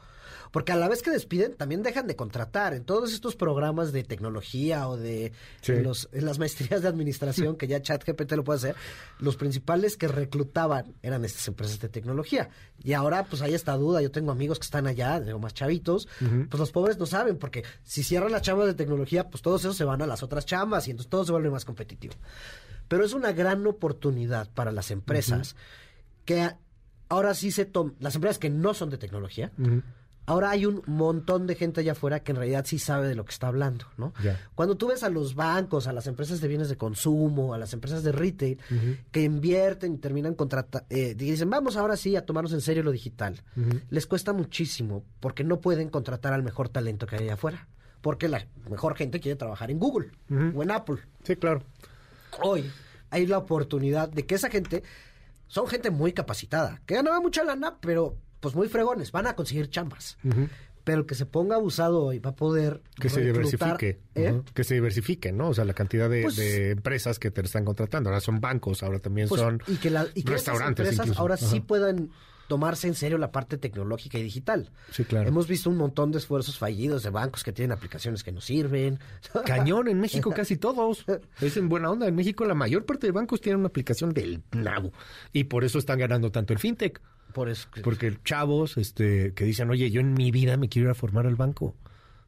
Porque 0.52 0.72
a 0.74 0.76
la 0.76 0.90
vez 0.90 1.02
que 1.02 1.12
despiden, 1.12 1.56
también 1.56 1.82
dejan 1.82 2.08
de 2.08 2.16
contratar. 2.16 2.74
En 2.74 2.84
todos 2.84 3.14
estos 3.14 3.36
programas 3.36 3.94
de 3.94 4.04
tecnología 4.04 4.88
o 4.88 4.98
de 4.98 5.32
los, 5.68 6.10
en 6.12 6.26
las 6.26 6.40
maestrías 6.40 6.82
de 6.82 6.88
administración, 6.88 7.56
que 7.56 7.68
ya 7.68 7.82
ChatGPT 7.82 8.34
lo 8.34 8.44
puede 8.44 8.58
hacer, 8.58 8.76
los 9.20 9.38
principales 9.38 9.98
que 9.98 10.08
reclutaban 10.08 10.96
eran 11.02 11.24
estas 11.24 11.48
empresas 11.48 11.80
de 11.80 11.90
tecnología. 11.90 12.50
Y 12.84 12.94
ahora, 12.94 13.26
pues 13.26 13.42
hay 13.42 13.54
esta 13.54 13.78
duda. 13.78 14.02
Yo 14.02 14.12
tengo 14.12 14.32
amigos 14.32 14.60
que 14.60 14.66
están 14.66 14.88
allá, 14.88 15.20
digo, 15.20 15.40
más 15.40 15.54
chavitos. 15.54 16.08
Pues 16.20 16.60
los 16.60 16.72
pobres 16.72 16.98
no 16.98 17.06
saben, 17.06 17.38
porque 17.38 17.64
si 17.84 18.04
cierran 18.04 18.32
las 18.32 18.42
chambas 18.42 18.68
de 18.68 18.74
tecnología, 18.74 19.30
pues 19.30 19.42
todos 19.42 19.62
esos 19.62 19.78
se 19.78 19.86
van 19.86 20.02
a 20.02 20.08
las 20.08 20.24
otras 20.24 20.46
chambas 20.46 20.88
y 20.88 20.92
entonces 20.92 21.10
todo 21.10 21.24
se 21.24 21.32
vuelve 21.32 21.50
más 21.50 21.66
competitivo. 21.66 22.16
Pero 22.92 23.06
es 23.06 23.14
una 23.14 23.32
gran 23.32 23.66
oportunidad 23.68 24.50
para 24.54 24.74
las 24.74 24.92
empresas 24.92 25.56
que 26.26 26.50
ahora 27.08 27.34
sí 27.36 27.50
se 27.50 27.64
toman, 27.64 27.96
las 28.02 28.16
empresas 28.16 28.38
que 28.38 28.50
no 28.50 28.74
son 28.74 28.90
de 28.90 28.98
tecnología, 28.98 29.54
ahora 30.26 30.50
hay 30.50 30.66
un 30.66 30.84
montón 30.88 31.48
de 31.48 31.56
gente 31.56 31.80
allá 31.80 31.94
afuera 31.94 32.20
que 32.20 32.34
en 32.34 32.40
realidad 32.40 32.66
sí 32.68 32.80
sabe 32.80 33.08
de 33.08 33.16
lo 33.16 33.24
que 33.24 33.32
está 33.32 33.48
hablando, 33.48 33.86
¿no? 33.96 34.12
Cuando 34.56 34.76
tú 34.76 34.88
ves 34.88 35.04
a 35.04 35.10
los 35.10 35.36
bancos, 35.36 35.88
a 35.88 35.94
las 35.94 36.06
empresas 36.06 36.42
de 36.42 36.50
bienes 36.50 36.68
de 36.68 36.76
consumo, 36.76 37.54
a 37.54 37.58
las 37.58 37.72
empresas 37.72 38.04
de 38.04 38.12
retail, 38.12 38.60
que 39.14 39.24
invierten 39.24 39.94
y 39.94 39.98
terminan 39.98 40.34
contratando, 40.34 40.86
eh, 40.90 41.16
dicen, 41.16 41.50
vamos 41.50 41.78
ahora 41.78 41.96
sí 41.96 42.18
a 42.18 42.26
tomarnos 42.26 42.52
en 42.52 42.60
serio 42.60 42.84
lo 42.84 42.92
digital, 42.92 43.42
les 43.90 44.06
cuesta 44.06 44.34
muchísimo 44.34 45.06
porque 45.22 45.46
no 45.46 45.62
pueden 45.62 45.88
contratar 45.88 46.34
al 46.34 46.44
mejor 46.44 46.68
talento 46.68 47.08
que 47.08 47.16
hay 47.16 47.24
allá 47.24 47.36
afuera. 47.36 47.70
Porque 48.02 48.28
la 48.28 48.48
mejor 48.70 48.96
gente 48.96 49.20
quiere 49.20 49.36
trabajar 49.38 49.72
en 49.72 49.80
Google 49.80 50.10
o 50.56 50.62
en 50.62 50.72
Apple. 50.72 50.98
Sí, 51.24 51.38
claro 51.38 51.64
hoy 52.42 52.72
hay 53.10 53.28
la 53.28 53.38
oportunidad 53.38 54.10
de 54.10 54.26
que 54.26 54.36
esa 54.36 54.50
gente 54.50 54.84
son 55.48 55.68
gente 55.68 55.92
muy 55.92 56.14
capacitada, 56.14 56.82
que 56.86 56.96
ganaba 56.96 57.20
mucha 57.20 57.44
lana, 57.44 57.78
pero 57.82 58.18
pues 58.40 58.56
muy 58.56 58.70
fregones, 58.70 59.12
van 59.12 59.28
a 59.28 59.36
conseguir 59.36 59.70
chambas. 59.70 60.18
Pero 60.84 61.06
que 61.06 61.14
se 61.14 61.28
ponga 61.28 61.58
abusado 61.58 62.12
y 62.12 62.18
va 62.18 62.32
a 62.32 62.36
poder 62.36 62.82
que 63.00 63.08
se 63.10 63.22
diversifique, 63.22 64.00
¿eh? 64.16 64.42
que 64.54 64.64
se 64.64 64.74
diversifique, 64.74 65.32
¿no? 65.32 65.50
O 65.50 65.54
sea, 65.54 65.64
la 65.64 65.74
cantidad 65.74 66.10
pues 66.10 66.38
de, 66.38 66.72
empresas 66.72 67.20
que 67.20 67.30
te 67.30 67.42
están 67.42 67.66
contratando. 67.66 68.10
Ahora 68.10 68.20
son 68.20 68.42
bancos, 68.42 68.82
ahora 68.82 68.98
también 68.98 69.28
pues, 69.30 69.40
son 69.42 69.62
y 69.68 69.76
que 69.76 69.92
restaurantes. 70.26 70.90
Empresas 70.90 71.18
ahora 71.20 71.38
sí 71.38 71.60
puedan 71.60 72.10
tomarse 72.52 72.86
en 72.86 72.96
serio 72.96 73.18
la 73.18 73.32
parte 73.32 73.58
tecnológica 73.58 74.18
y 74.18 74.24
digital. 74.24 74.72
Sí, 74.92 75.06
claro. 75.06 75.26
Hemos 75.26 75.48
visto 75.48 75.70
un 75.70 75.78
montón 75.78 76.12
de 76.12 76.18
esfuerzos 76.18 76.58
fallidos 76.58 77.02
de 77.02 77.10
bancos 77.10 77.46
que 77.46 77.54
tienen 77.54 77.72
aplicaciones 77.72 78.26
que 78.26 78.34
no 78.34 78.42
sirven. 78.42 79.00
Cañón, 79.46 79.88
en 79.88 80.02
México 80.02 80.34
casi 80.36 80.58
todos. 80.58 81.06
Es 81.40 81.56
en 81.56 81.70
buena 81.70 81.90
onda. 81.90 82.10
En 82.10 82.16
México 82.16 82.44
la 82.44 82.54
mayor 82.54 82.86
parte 82.86 83.08
de 83.08 83.14
bancos 83.14 83.40
tienen 83.40 83.60
una 83.60 83.70
aplicación 83.70 84.14
del 84.14 84.42
nabo. 84.52 84.92
Y 85.32 85.46
por 85.46 85.64
eso 85.64 85.80
están 85.80 86.00
ganando 86.00 86.30
tanto 86.30 86.52
el 86.52 86.60
fintech. 86.60 87.00
Por 87.32 87.48
eso. 87.48 87.70
Porque 87.86 88.18
chavos 88.26 88.76
este, 88.76 89.34
que 89.34 89.46
dicen, 89.46 89.70
oye, 89.70 89.90
yo 89.90 90.02
en 90.02 90.14
mi 90.14 90.30
vida 90.32 90.58
me 90.58 90.68
quiero 90.68 90.90
ir 90.90 90.92
a 90.92 90.96
formar 90.96 91.28
al 91.28 91.38
banco. 91.38 91.74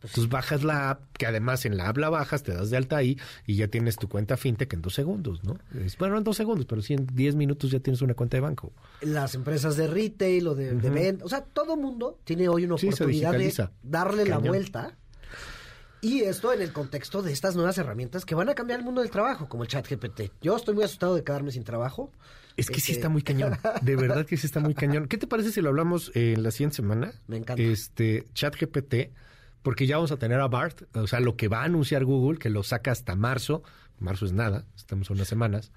Entonces 0.03 0.29
bajas 0.29 0.63
la 0.63 0.89
app, 0.89 1.01
que 1.17 1.25
además 1.25 1.65
en 1.65 1.77
la 1.77 1.87
app 1.87 1.97
la 1.97 2.09
bajas, 2.09 2.43
te 2.43 2.53
das 2.53 2.69
de 2.69 2.77
alta 2.77 2.97
ahí 2.97 3.17
y 3.47 3.55
ya 3.55 3.69
tienes 3.69 3.95
tu 3.95 4.09
cuenta 4.09 4.35
fintech 4.35 4.73
en 4.73 4.81
dos 4.81 4.93
segundos, 4.93 5.43
¿no? 5.43 5.57
bueno, 5.97 6.17
en 6.17 6.23
dos 6.23 6.35
segundos, 6.35 6.65
pero 6.65 6.81
sí 6.81 6.93
en 6.93 7.07
diez 7.07 7.35
minutos 7.35 7.71
ya 7.71 7.79
tienes 7.79 8.01
una 8.01 8.13
cuenta 8.13 8.35
de 8.37 8.41
banco. 8.41 8.73
Las 9.01 9.33
empresas 9.33 9.77
de 9.77 9.87
retail 9.87 10.47
o 10.47 10.55
de, 10.55 10.73
venta, 10.73 11.23
o 11.23 11.29
sea, 11.29 11.41
todo 11.41 11.77
mundo 11.77 12.19
tiene 12.25 12.49
hoy 12.49 12.65
una 12.65 12.75
oportunidad 12.75 13.31
de 13.31 13.69
darle 13.81 14.25
la 14.25 14.39
vuelta. 14.39 14.97
Y 16.01 16.19
esto 16.19 16.51
en 16.51 16.61
el 16.61 16.73
contexto 16.73 17.21
de 17.21 17.31
estas 17.31 17.55
nuevas 17.55 17.77
herramientas 17.77 18.25
que 18.25 18.35
van 18.35 18.49
a 18.49 18.55
cambiar 18.55 18.79
el 18.79 18.85
mundo 18.85 18.99
del 18.99 19.09
trabajo, 19.09 19.47
como 19.47 19.63
el 19.63 19.69
chat 19.69 19.87
GPT. 19.89 20.33
Yo 20.41 20.57
estoy 20.57 20.75
muy 20.75 20.83
asustado 20.83 21.15
de 21.15 21.23
quedarme 21.23 21.51
sin 21.51 21.63
trabajo. 21.63 22.11
Es 22.57 22.67
que 22.67 22.81
sí 22.81 22.91
este 22.91 22.99
está 22.99 23.07
muy 23.07 23.21
cañón. 23.21 23.57
De 23.81 23.95
verdad 23.95 24.25
que 24.25 24.35
sí 24.35 24.45
está 24.45 24.59
muy 24.59 24.73
cañón. 24.73 25.07
¿Qué 25.07 25.17
te 25.17 25.27
parece 25.27 25.53
si 25.53 25.61
lo 25.61 25.69
hablamos 25.69 26.11
en 26.13 26.43
la 26.43 26.51
siguiente 26.51 26.75
semana? 26.75 27.13
Me 27.27 27.37
encanta. 27.37 27.63
Este, 27.63 28.27
chat 28.33 28.53
GPT 28.59 29.13
porque 29.63 29.87
ya 29.87 29.95
vamos 29.95 30.11
a 30.11 30.17
tener 30.17 30.39
a 30.39 30.47
BART, 30.47 30.83
o 30.95 31.07
sea, 31.07 31.19
lo 31.19 31.35
que 31.35 31.47
va 31.47 31.61
a 31.61 31.65
anunciar 31.65 32.05
Google, 32.05 32.37
que 32.37 32.49
lo 32.49 32.63
saca 32.63 32.91
hasta 32.91 33.15
marzo, 33.15 33.63
marzo 33.99 34.25
es 34.25 34.33
nada, 34.33 34.65
estamos 34.75 35.09
unas 35.09 35.27
semanas, 35.27 35.71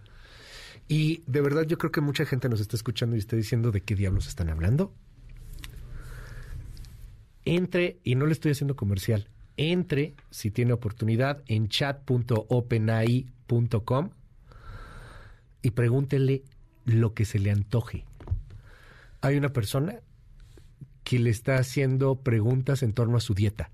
y 0.89 1.23
de 1.27 1.41
verdad 1.41 1.63
yo 1.63 1.79
creo 1.79 1.93
que 1.93 2.01
mucha 2.01 2.27
gente 2.27 2.49
nos 2.49 2.61
está 2.61 2.77
escuchando 2.77 3.17
y 3.17 3.21
está 3.21 3.37
diciendo 3.37 3.71
de 3.71 3.81
qué 3.81 3.95
diablos 3.95 4.27
están 4.29 4.51
hablando. 4.51 4.93
Entre, 7.45 7.99
y 8.03 8.17
no 8.17 8.27
le 8.27 8.33
estoy 8.33 8.53
haciendo 8.53 8.77
comercial, 8.77 9.29
entre, 9.57 10.15
si 10.31 10.51
tiene 10.51 10.73
oportunidad, 10.73 11.43
en 11.47 11.69
chat.openai.com 11.69 14.11
y 15.63 15.71
pregúntele 15.71 16.43
lo 16.85 17.15
que 17.15 17.25
se 17.25 17.39
le 17.39 17.53
antoje. 17.53 18.05
Hay 19.21 19.37
una 19.37 19.53
persona 19.53 20.01
que 21.05 21.21
le 21.21 21.31
está 21.31 21.57
haciendo 21.57 22.17
preguntas 22.17 22.83
en 22.83 22.93
torno 22.93 23.17
a 23.17 23.21
su 23.21 23.35
dieta. 23.35 23.71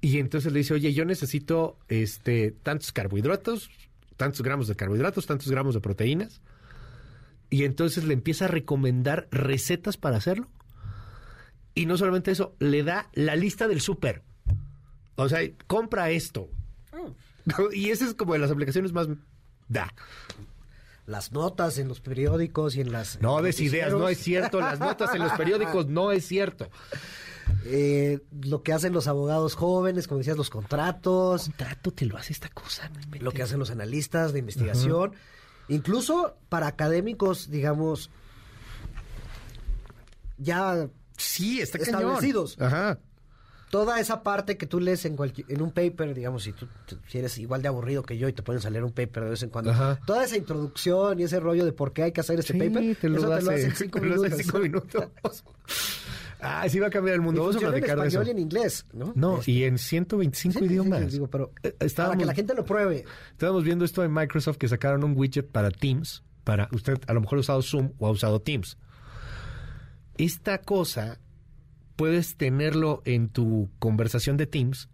Y 0.00 0.18
entonces 0.18 0.52
le 0.52 0.60
dice, 0.60 0.74
oye, 0.74 0.92
yo 0.92 1.04
necesito 1.04 1.78
este, 1.88 2.52
tantos 2.62 2.92
carbohidratos, 2.92 3.70
tantos 4.16 4.42
gramos 4.42 4.66
de 4.66 4.74
carbohidratos, 4.76 5.26
tantos 5.26 5.50
gramos 5.50 5.74
de 5.74 5.80
proteínas. 5.80 6.40
Y 7.50 7.64
entonces 7.64 8.04
le 8.04 8.14
empieza 8.14 8.46
a 8.46 8.48
recomendar 8.48 9.28
recetas 9.30 9.96
para 9.96 10.16
hacerlo. 10.16 10.48
Y 11.74 11.86
no 11.86 11.96
solamente 11.96 12.30
eso, 12.30 12.54
le 12.58 12.82
da 12.82 13.10
la 13.12 13.36
lista 13.36 13.68
del 13.68 13.80
súper. 13.80 14.22
O 15.16 15.28
sea, 15.28 15.40
compra 15.66 16.10
esto. 16.10 16.48
Y 17.72 17.90
esa 17.90 18.06
es 18.06 18.14
como 18.14 18.32
de 18.32 18.38
las 18.38 18.50
aplicaciones 18.50 18.92
más... 18.92 19.08
Da. 19.68 19.92
Las 21.06 21.32
notas 21.32 21.78
en 21.78 21.88
los 21.88 22.00
periódicos 22.00 22.76
y 22.76 22.80
en 22.80 22.92
las... 22.92 23.20
No 23.20 23.42
des 23.42 23.60
ideas, 23.60 23.92
no 23.92 24.08
es 24.08 24.18
cierto. 24.18 24.60
Las 24.60 24.80
notas 24.80 25.14
en 25.14 25.22
los 25.22 25.32
periódicos 25.32 25.88
no 25.88 26.12
es 26.12 26.24
cierto. 26.24 26.70
Eh, 27.64 28.20
lo 28.42 28.62
que 28.62 28.72
hacen 28.72 28.92
los 28.92 29.06
abogados 29.06 29.54
jóvenes, 29.54 30.06
como 30.08 30.18
decías, 30.18 30.36
los 30.36 30.50
contratos. 30.50 31.44
Contrato 31.44 31.90
te 31.92 32.06
lo 32.06 32.16
hace 32.16 32.32
esta 32.32 32.48
cosa. 32.48 32.88
no 32.88 33.00
lo 33.20 33.32
que 33.32 33.42
hacen 33.42 33.58
los 33.58 33.70
analistas 33.70 34.32
de 34.32 34.38
investigación, 34.40 35.12
incluso 35.68 36.36
para 36.48 36.66
académicos, 36.66 37.50
digamos, 37.50 38.10
ya 40.38 40.88
Sí, 41.16 41.60
está 41.60 41.78
establecidos. 41.78 42.56
cañón. 42.56 42.72
Ajá. 42.74 42.98
toda 43.70 44.00
esa 44.00 44.22
parte 44.24 44.56
que 44.56 44.66
tú 44.66 44.80
lees 44.80 45.04
en, 45.04 45.16
un 45.60 45.70
paper, 45.70 46.12
digamos, 46.14 46.42
si 46.42 46.52
tú 46.52 46.66
si 47.06 47.18
eres 47.18 47.38
igual 47.38 47.62
de 47.62 47.68
aburrido 47.68 48.02
que 48.02 48.18
yo 48.18 48.26
y 48.26 48.32
te 48.32 48.42
pones 48.42 48.64
a 48.66 48.70
leer 48.70 48.82
un 48.84 48.90
paper 48.90 49.22
de 49.24 49.30
vez 49.30 49.42
en 49.44 49.50
cuando, 49.50 49.70
Ajá. 49.70 50.00
toda 50.06 50.24
esa 50.24 50.36
introducción 50.36 51.20
y 51.20 51.24
ese 51.24 51.38
rollo 51.38 51.64
de 51.64 51.72
por 51.72 51.92
qué 51.92 52.02
hay 52.04 52.12
que 52.12 52.20
hacer 52.20 52.40
este 52.40 52.54
Sí, 52.54 52.58
paper, 52.58 52.96
te 52.96 53.08
lo 53.08 53.18
eso 53.18 53.28
te 53.28 53.42
lo 53.42 53.50
hace- 53.50 53.54
hace 53.54 53.64
en 53.66 53.76
cinco 53.76 54.00
te 54.00 54.06
lo 54.06 54.14
hace 54.14 54.24
en 54.26 54.30
minutos. 54.32 54.44
cinco 54.44 54.58
minutos. 54.58 55.44
Ah, 56.42 56.68
sí 56.68 56.78
va 56.78 56.86
a 56.86 56.90
cambiar 56.90 57.14
el 57.16 57.20
Y 57.20 57.24
mundo. 57.24 57.40
Vamos 57.42 57.56
a 57.56 57.58
en 57.58 57.64
platicar 57.70 58.00
de 58.00 58.08
eso. 58.08 58.18
español 58.20 58.28
y 58.28 58.30
en 58.30 58.38
inglés, 58.38 58.86
¿no? 58.92 59.12
No, 59.14 59.38
Este, 59.38 59.50
y 59.52 59.64
en 59.64 59.78
125 59.78 60.52
sí, 60.52 60.58
sí, 60.58 60.66
sí, 60.68 60.72
idiomas. 60.72 61.12
digo, 61.12 61.28
pero 61.28 61.52
Eh, 61.62 61.74
para 61.94 62.16
que 62.16 62.24
la 62.24 62.34
gente 62.34 62.54
lo 62.54 62.64
pruebe. 62.64 63.04
Estábamos 63.32 63.64
viendo 63.64 63.84
esto 63.84 64.02
en 64.04 64.12
Microsoft 64.12 64.56
que 64.56 64.68
sacaron 64.68 65.04
un 65.04 65.16
widget 65.16 65.46
para 65.50 65.70
Teams. 65.70 66.22
Para 66.44 66.68
usted 66.72 66.98
a 67.06 67.12
lo 67.12 67.20
mejor 67.20 67.38
ha 67.38 67.40
usado 67.40 67.62
Zoom 67.62 67.92
o 67.98 68.06
ha 68.06 68.10
usado 68.10 68.40
Teams. 68.40 68.76
Esta 70.18 70.58
cosa 70.58 71.18
puedes 71.96 72.36
tenerlo 72.36 73.02
en 73.04 73.28
tu 73.28 73.70
conversación 73.78 74.36
de 74.36 74.46
Teams. 74.46 74.88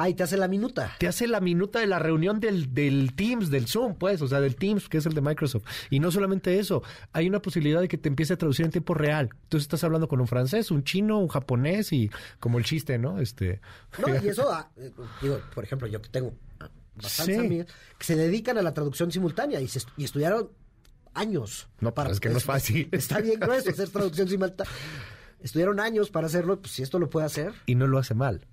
Ay, 0.00 0.14
te 0.14 0.22
hace 0.22 0.36
la 0.36 0.46
minuta. 0.46 0.94
Te 1.00 1.08
hace 1.08 1.26
la 1.26 1.40
minuta 1.40 1.80
de 1.80 1.88
la 1.88 1.98
reunión 1.98 2.38
del, 2.38 2.72
del 2.72 3.14
Teams, 3.16 3.50
del 3.50 3.66
Zoom, 3.66 3.96
pues, 3.96 4.22
o 4.22 4.28
sea, 4.28 4.40
del 4.40 4.54
Teams, 4.54 4.88
que 4.88 4.98
es 4.98 5.06
el 5.06 5.12
de 5.12 5.20
Microsoft. 5.20 5.64
Y 5.90 5.98
no 5.98 6.12
solamente 6.12 6.58
eso, 6.60 6.84
hay 7.12 7.28
una 7.28 7.42
posibilidad 7.42 7.80
de 7.80 7.88
que 7.88 7.98
te 7.98 8.08
empiece 8.08 8.32
a 8.34 8.36
traducir 8.38 8.64
en 8.64 8.70
tiempo 8.70 8.94
real. 8.94 9.28
Entonces 9.32 9.62
estás 9.62 9.82
hablando 9.82 10.06
con 10.06 10.20
un 10.20 10.28
francés, 10.28 10.70
un 10.70 10.84
chino, 10.84 11.18
un 11.18 11.26
japonés 11.26 11.92
y 11.92 12.10
como 12.38 12.58
el 12.58 12.64
chiste, 12.64 12.96
¿no? 12.96 13.18
Este. 13.18 13.60
No, 13.98 14.14
y 14.24 14.28
eso, 14.28 14.48
ah, 14.52 14.70
eh, 14.76 14.92
digo, 15.20 15.40
por 15.52 15.64
ejemplo, 15.64 15.88
yo 15.88 16.00
que 16.00 16.08
tengo 16.10 16.32
ah, 16.60 16.68
bastantes 16.94 17.34
Sí. 17.36 17.40
amigas 17.44 17.66
que 17.98 18.04
se 18.06 18.14
dedican 18.14 18.56
a 18.56 18.62
la 18.62 18.72
traducción 18.72 19.10
simultánea 19.10 19.60
y, 19.60 19.66
se 19.66 19.80
y 19.96 20.04
estudiaron 20.04 20.50
años. 21.12 21.68
No, 21.80 21.92
pero 21.92 22.12
es 22.12 22.20
que 22.20 22.28
no 22.28 22.36
es 22.38 22.44
fácil. 22.44 22.88
Está 22.92 23.20
bien 23.20 23.40
grueso 23.40 23.70
hacer 23.70 23.88
traducción 23.88 24.28
simultánea. 24.28 24.72
Estudiaron 25.40 25.80
años 25.80 26.10
para 26.10 26.28
hacerlo, 26.28 26.60
pues 26.60 26.72
si 26.72 26.82
esto 26.82 27.00
lo 27.00 27.10
puede 27.10 27.26
hacer, 27.26 27.52
Y 27.66 27.74
no 27.74 27.88
lo 27.88 27.98
hace 27.98 28.14
mal. 28.14 28.46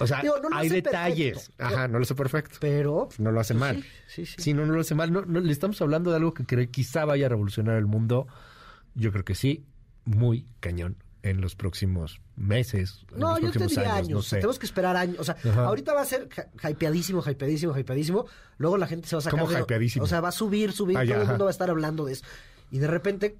O 0.00 0.06
sea, 0.06 0.20
Digo, 0.22 0.38
no 0.42 0.48
lo 0.48 0.56
hay 0.56 0.68
detalles. 0.68 1.34
perfecto. 1.50 1.64
Ajá, 1.64 1.88
no 1.88 1.98
lo 1.98 2.02
hace 2.04 2.14
perfecto. 2.14 2.56
pero 2.60 3.08
No 3.18 3.32
lo 3.32 3.40
hace 3.40 3.54
mal. 3.54 3.84
Sí, 4.06 4.26
sí. 4.26 4.34
Sí, 4.38 4.54
no, 4.54 4.64
no 4.66 4.74
lo 4.74 4.80
hace 4.80 4.94
mal. 4.94 5.12
No, 5.12 5.22
no, 5.24 5.40
le 5.40 5.52
estamos 5.52 5.80
hablando 5.82 6.10
de 6.10 6.16
algo 6.16 6.32
que 6.34 6.68
quizá 6.70 7.04
vaya 7.04 7.26
a 7.26 7.28
revolucionar 7.30 7.76
el 7.76 7.86
mundo. 7.86 8.26
Yo 8.94 9.10
creo 9.12 9.24
que 9.24 9.34
sí, 9.34 9.64
muy 10.04 10.46
cañón 10.60 10.96
en 11.22 11.40
los 11.40 11.56
próximos 11.56 12.20
meses. 12.36 13.04
en 13.12 13.18
No, 13.18 13.38
los 13.38 13.52
yo 13.52 13.60
te 13.60 13.66
diría 13.66 13.96
años. 13.96 14.08
no 14.10 14.22
sé. 14.22 14.36
tenemos 14.36 14.58
que 14.58 14.66
esperar 14.66 14.96
años. 14.96 15.18
O 15.18 15.24
sea, 15.24 15.36
Ajá. 15.44 15.64
ahorita 15.66 15.92
va 15.94 16.02
a 16.02 16.04
ser 16.04 16.28
hypeadísimo, 16.68 17.22
hypeadísimo, 17.28 17.76
hypeadísimo. 17.76 18.26
Luego 18.56 18.78
la 18.78 18.86
gente 18.86 19.08
se 19.08 19.16
va 19.16 19.20
a 19.20 19.22
sacar 19.22 19.40
¿Cómo 19.40 19.58
hypeadísimo? 19.58 20.04
O 20.04 20.08
sea, 20.08 20.20
va 20.20 20.28
a 20.28 20.32
subir, 20.32 20.72
subir. 20.72 20.96
Ah, 20.96 21.04
ya, 21.04 21.14
todo 21.14 21.22
el 21.24 21.28
mundo 21.30 21.44
va 21.44 21.50
a 21.50 21.52
estar 21.52 21.70
hablando 21.70 22.04
de 22.04 22.12
eso. 22.12 22.24
Y 22.70 22.78
de 22.78 22.86
repente 22.86 23.36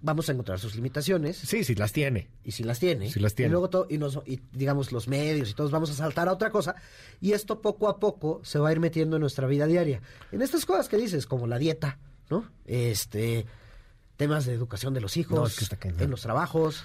vamos 0.00 0.28
a 0.28 0.32
encontrar 0.32 0.58
sus 0.60 0.74
limitaciones. 0.76 1.36
Sí, 1.36 1.64
sí, 1.64 1.74
las 1.74 1.92
tiene. 1.92 2.28
y 2.44 2.52
si 2.52 2.62
las 2.64 2.78
tiene, 2.78 3.10
Sí 3.10 3.20
las 3.20 3.34
tiene. 3.34 3.48
y 3.48 3.52
luego 3.52 3.68
to- 3.70 3.86
y, 3.90 3.98
nos, 3.98 4.20
y 4.26 4.40
digamos 4.52 4.92
los 4.92 5.08
medios 5.08 5.50
y 5.50 5.54
todos 5.54 5.70
vamos 5.70 5.90
a 5.90 5.94
saltar 5.94 6.28
a 6.28 6.32
otra 6.32 6.50
cosa 6.50 6.74
y 7.20 7.32
esto 7.32 7.60
poco 7.60 7.88
a 7.88 7.98
poco 7.98 8.40
se 8.44 8.58
va 8.58 8.68
a 8.68 8.72
ir 8.72 8.80
metiendo 8.80 9.16
en 9.16 9.20
nuestra 9.20 9.46
vida 9.46 9.66
diaria. 9.66 10.00
En 10.32 10.42
estas 10.42 10.64
cosas 10.66 10.88
que 10.88 10.96
dices, 10.96 11.26
como 11.26 11.46
la 11.46 11.58
dieta, 11.58 11.98
¿no? 12.30 12.44
Este 12.66 13.46
temas 14.16 14.46
de 14.46 14.52
educación 14.54 14.94
de 14.94 15.00
los 15.00 15.16
hijos, 15.16 15.38
No, 15.38 15.46
es 15.46 15.56
que 15.56 15.64
está 15.64 15.76
cañón. 15.76 16.00
en 16.02 16.10
los 16.10 16.20
trabajos. 16.22 16.82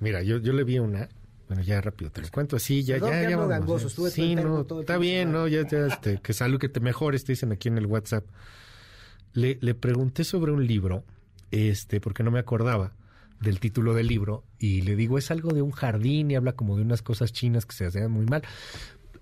Mira, 0.00 0.22
yo, 0.22 0.38
yo 0.38 0.52
le 0.52 0.64
vi 0.64 0.78
una. 0.78 1.08
Bueno, 1.46 1.62
ya 1.64 1.80
rápido 1.80 2.10
te 2.12 2.22
lo 2.22 2.28
cuento 2.30 2.56
así, 2.56 2.84
ya, 2.84 2.94
Perdón 2.94 3.10
ya, 3.10 3.30
ya. 3.30 3.36
gangoso, 3.46 3.88
estuve 3.88 4.10
sí, 4.10 4.36
no, 4.36 4.64
todo 4.64 4.78
el 4.80 4.82
está 4.84 4.98
bien. 4.98 5.32
¿no? 5.32 5.48
Ya, 5.48 5.66
ya, 5.68 5.86
este, 5.88 6.20
que 6.20 6.32
salud, 6.32 6.58
que 6.60 6.68
te 6.68 6.78
mejores, 6.80 7.24
te 7.24 7.32
dicen 7.32 7.50
aquí 7.52 7.68
en 7.68 7.76
el 7.78 7.86
WhatsApp. 7.86 8.24
Le, 9.32 9.58
le 9.60 9.74
pregunté 9.74 10.24
sobre 10.24 10.52
un 10.52 10.66
libro, 10.66 11.04
este, 11.50 12.00
porque 12.00 12.22
no 12.22 12.30
me 12.30 12.38
acordaba 12.38 12.92
del 13.40 13.58
título 13.58 13.94
del 13.94 14.06
libro, 14.06 14.44
y 14.58 14.82
le 14.82 14.96
digo, 14.96 15.16
es 15.16 15.30
algo 15.30 15.52
de 15.52 15.62
un 15.62 15.70
jardín 15.70 16.30
y 16.30 16.36
habla 16.36 16.52
como 16.52 16.76
de 16.76 16.82
unas 16.82 17.02
cosas 17.02 17.32
chinas 17.32 17.64
que 17.64 17.74
se 17.74 17.86
hacían 17.86 18.10
muy 18.10 18.26
mal. 18.26 18.42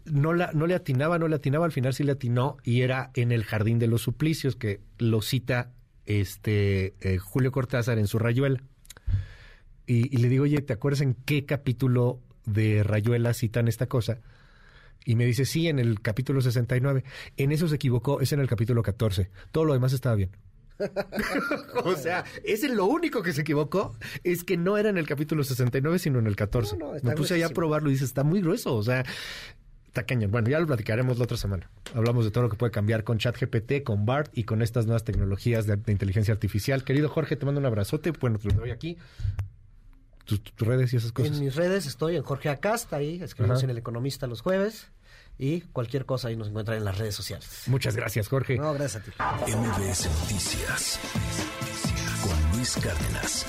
No, 0.05 0.35
no 0.35 0.67
le 0.67 0.75
atinaba, 0.75 1.19
no 1.19 1.29
le 1.29 1.37
atinaba, 1.37 1.67
al 1.67 1.73
final 1.73 1.95
sí 1.95 2.03
le 2.03 2.13
atinó, 2.13 2.57
y 2.65 2.81
era 2.81 3.11
en 3.15 3.31
el 3.31 3.45
jardín 3.45 3.79
de 3.79 3.87
los 3.87 4.03
suplicios, 4.03 4.57
que 4.57 4.81
lo 4.99 5.23
cita 5.23 5.71
este 6.07 6.95
eh, 7.01 7.19
Julio 7.19 7.53
Cortázar 7.53 7.99
en 7.99 8.07
su 8.07 8.19
rayuela. 8.19 8.63
Y, 9.87 10.15
y 10.15 10.19
le 10.19 10.29
digo, 10.29 10.45
oye, 10.45 10.61
¿te 10.63 10.73
acuerdas 10.73 11.03
en 11.03 11.15
qué 11.15 11.45
capítulo 11.45 12.21
de 12.45 12.83
Rayuela 12.83 13.33
citan 13.35 13.69
esta 13.69 13.87
cosa? 13.87 14.21
Y 15.05 15.15
me 15.15 15.25
dice, 15.25 15.45
sí, 15.47 15.69
en 15.69 15.79
el 15.79 16.01
capítulo 16.01 16.41
69. 16.41 17.05
En 17.37 17.53
eso 17.53 17.69
se 17.69 17.77
equivocó, 17.77 18.21
es 18.21 18.33
en 18.33 18.41
el 18.41 18.49
capítulo 18.49 18.83
14. 18.83 19.31
Todo 19.53 19.65
lo 19.65 19.73
demás 19.73 19.93
estaba 19.93 20.17
bien. 20.17 20.31
o 21.85 21.97
sea, 21.97 22.25
ese 22.45 22.67
es 22.67 22.73
lo 22.73 22.87
único 22.87 23.23
que 23.23 23.33
se 23.33 23.43
equivocó, 23.43 23.97
es 24.25 24.45
que 24.45 24.57
no 24.57 24.79
era 24.79 24.89
en 24.89 24.99
el 24.99 25.07
capítulo 25.07 25.45
69, 25.45 25.99
sino 25.99 26.19
en 26.19 26.27
el 26.27 26.37
14. 26.37 26.77
No, 26.77 26.95
no, 26.95 27.01
me 27.03 27.13
puse 27.15 27.35
allá 27.35 27.47
a 27.47 27.49
gruesísimo. 27.49 27.55
probarlo 27.55 27.91
y 27.91 27.93
dice, 27.93 28.05
está 28.05 28.25
muy 28.25 28.41
grueso, 28.41 28.75
o 28.75 28.83
sea, 28.83 29.05
está 29.87 30.05
cañón. 30.05 30.31
Bueno, 30.31 30.49
ya 30.49 30.61
lo 30.61 30.67
platicaremos 30.67 31.19
la 31.19 31.25
otra 31.25 31.37
semana. 31.37 31.69
Hablamos 31.95 32.25
de 32.25 32.31
todo 32.31 32.45
lo 32.45 32.51
que 32.51 32.57
puede 32.57 32.73
cambiar 32.73 33.05
con 33.05 33.19
ChatGPT, 33.19 33.83
con 33.85 34.07
BART 34.07 34.37
y 34.37 34.45
con 34.45 34.63
estas 34.63 34.87
nuevas 34.87 35.05
tecnologías 35.05 35.67
de, 35.67 35.77
de 35.77 35.93
inteligencia 35.93 36.33
artificial. 36.33 36.85
Querido 36.85 37.09
Jorge, 37.09 37.37
te 37.37 37.45
mando 37.47 37.61
un 37.61 37.67
abrazote. 37.67 38.13
Bueno, 38.13 38.39
te 38.39 38.49
lo 38.49 38.61
doy 38.61 38.71
aquí. 38.71 38.97
Tus, 40.25 40.43
tus 40.43 40.69
redes 40.69 40.93
y 40.93 40.97
esas 40.97 41.13
cosas. 41.13 41.33
En 41.33 41.41
mis 41.43 41.57
redes 41.57 41.87
estoy 41.87 42.17
en 42.17 42.23
Jorge 42.23 42.51
Acasta, 42.51 42.97
ahí 42.97 43.23
escribimos 43.23 43.59
Ajá. 43.59 43.65
en 43.65 43.71
El 43.71 43.79
Economista 43.79 44.27
los 44.27 44.43
jueves 44.43 44.91
y 45.39 45.61
cualquier 45.61 46.05
cosa 46.05 46.29
ahí 46.29 46.37
nos 46.37 46.49
encuentran 46.49 46.79
en 46.79 46.85
las 46.85 46.99
redes 46.99 47.15
sociales. 47.15 47.63
Muchas 47.67 47.97
gracias, 47.97 48.29
Jorge. 48.29 48.57
No, 48.57 48.75
gracias 48.75 49.03
a 49.03 49.05
ti. 49.05 49.53
MBS 49.53 50.11
Noticias 50.21 51.01
con 52.23 52.57
Luis 52.57 52.77
Cárdenas. 52.83 53.47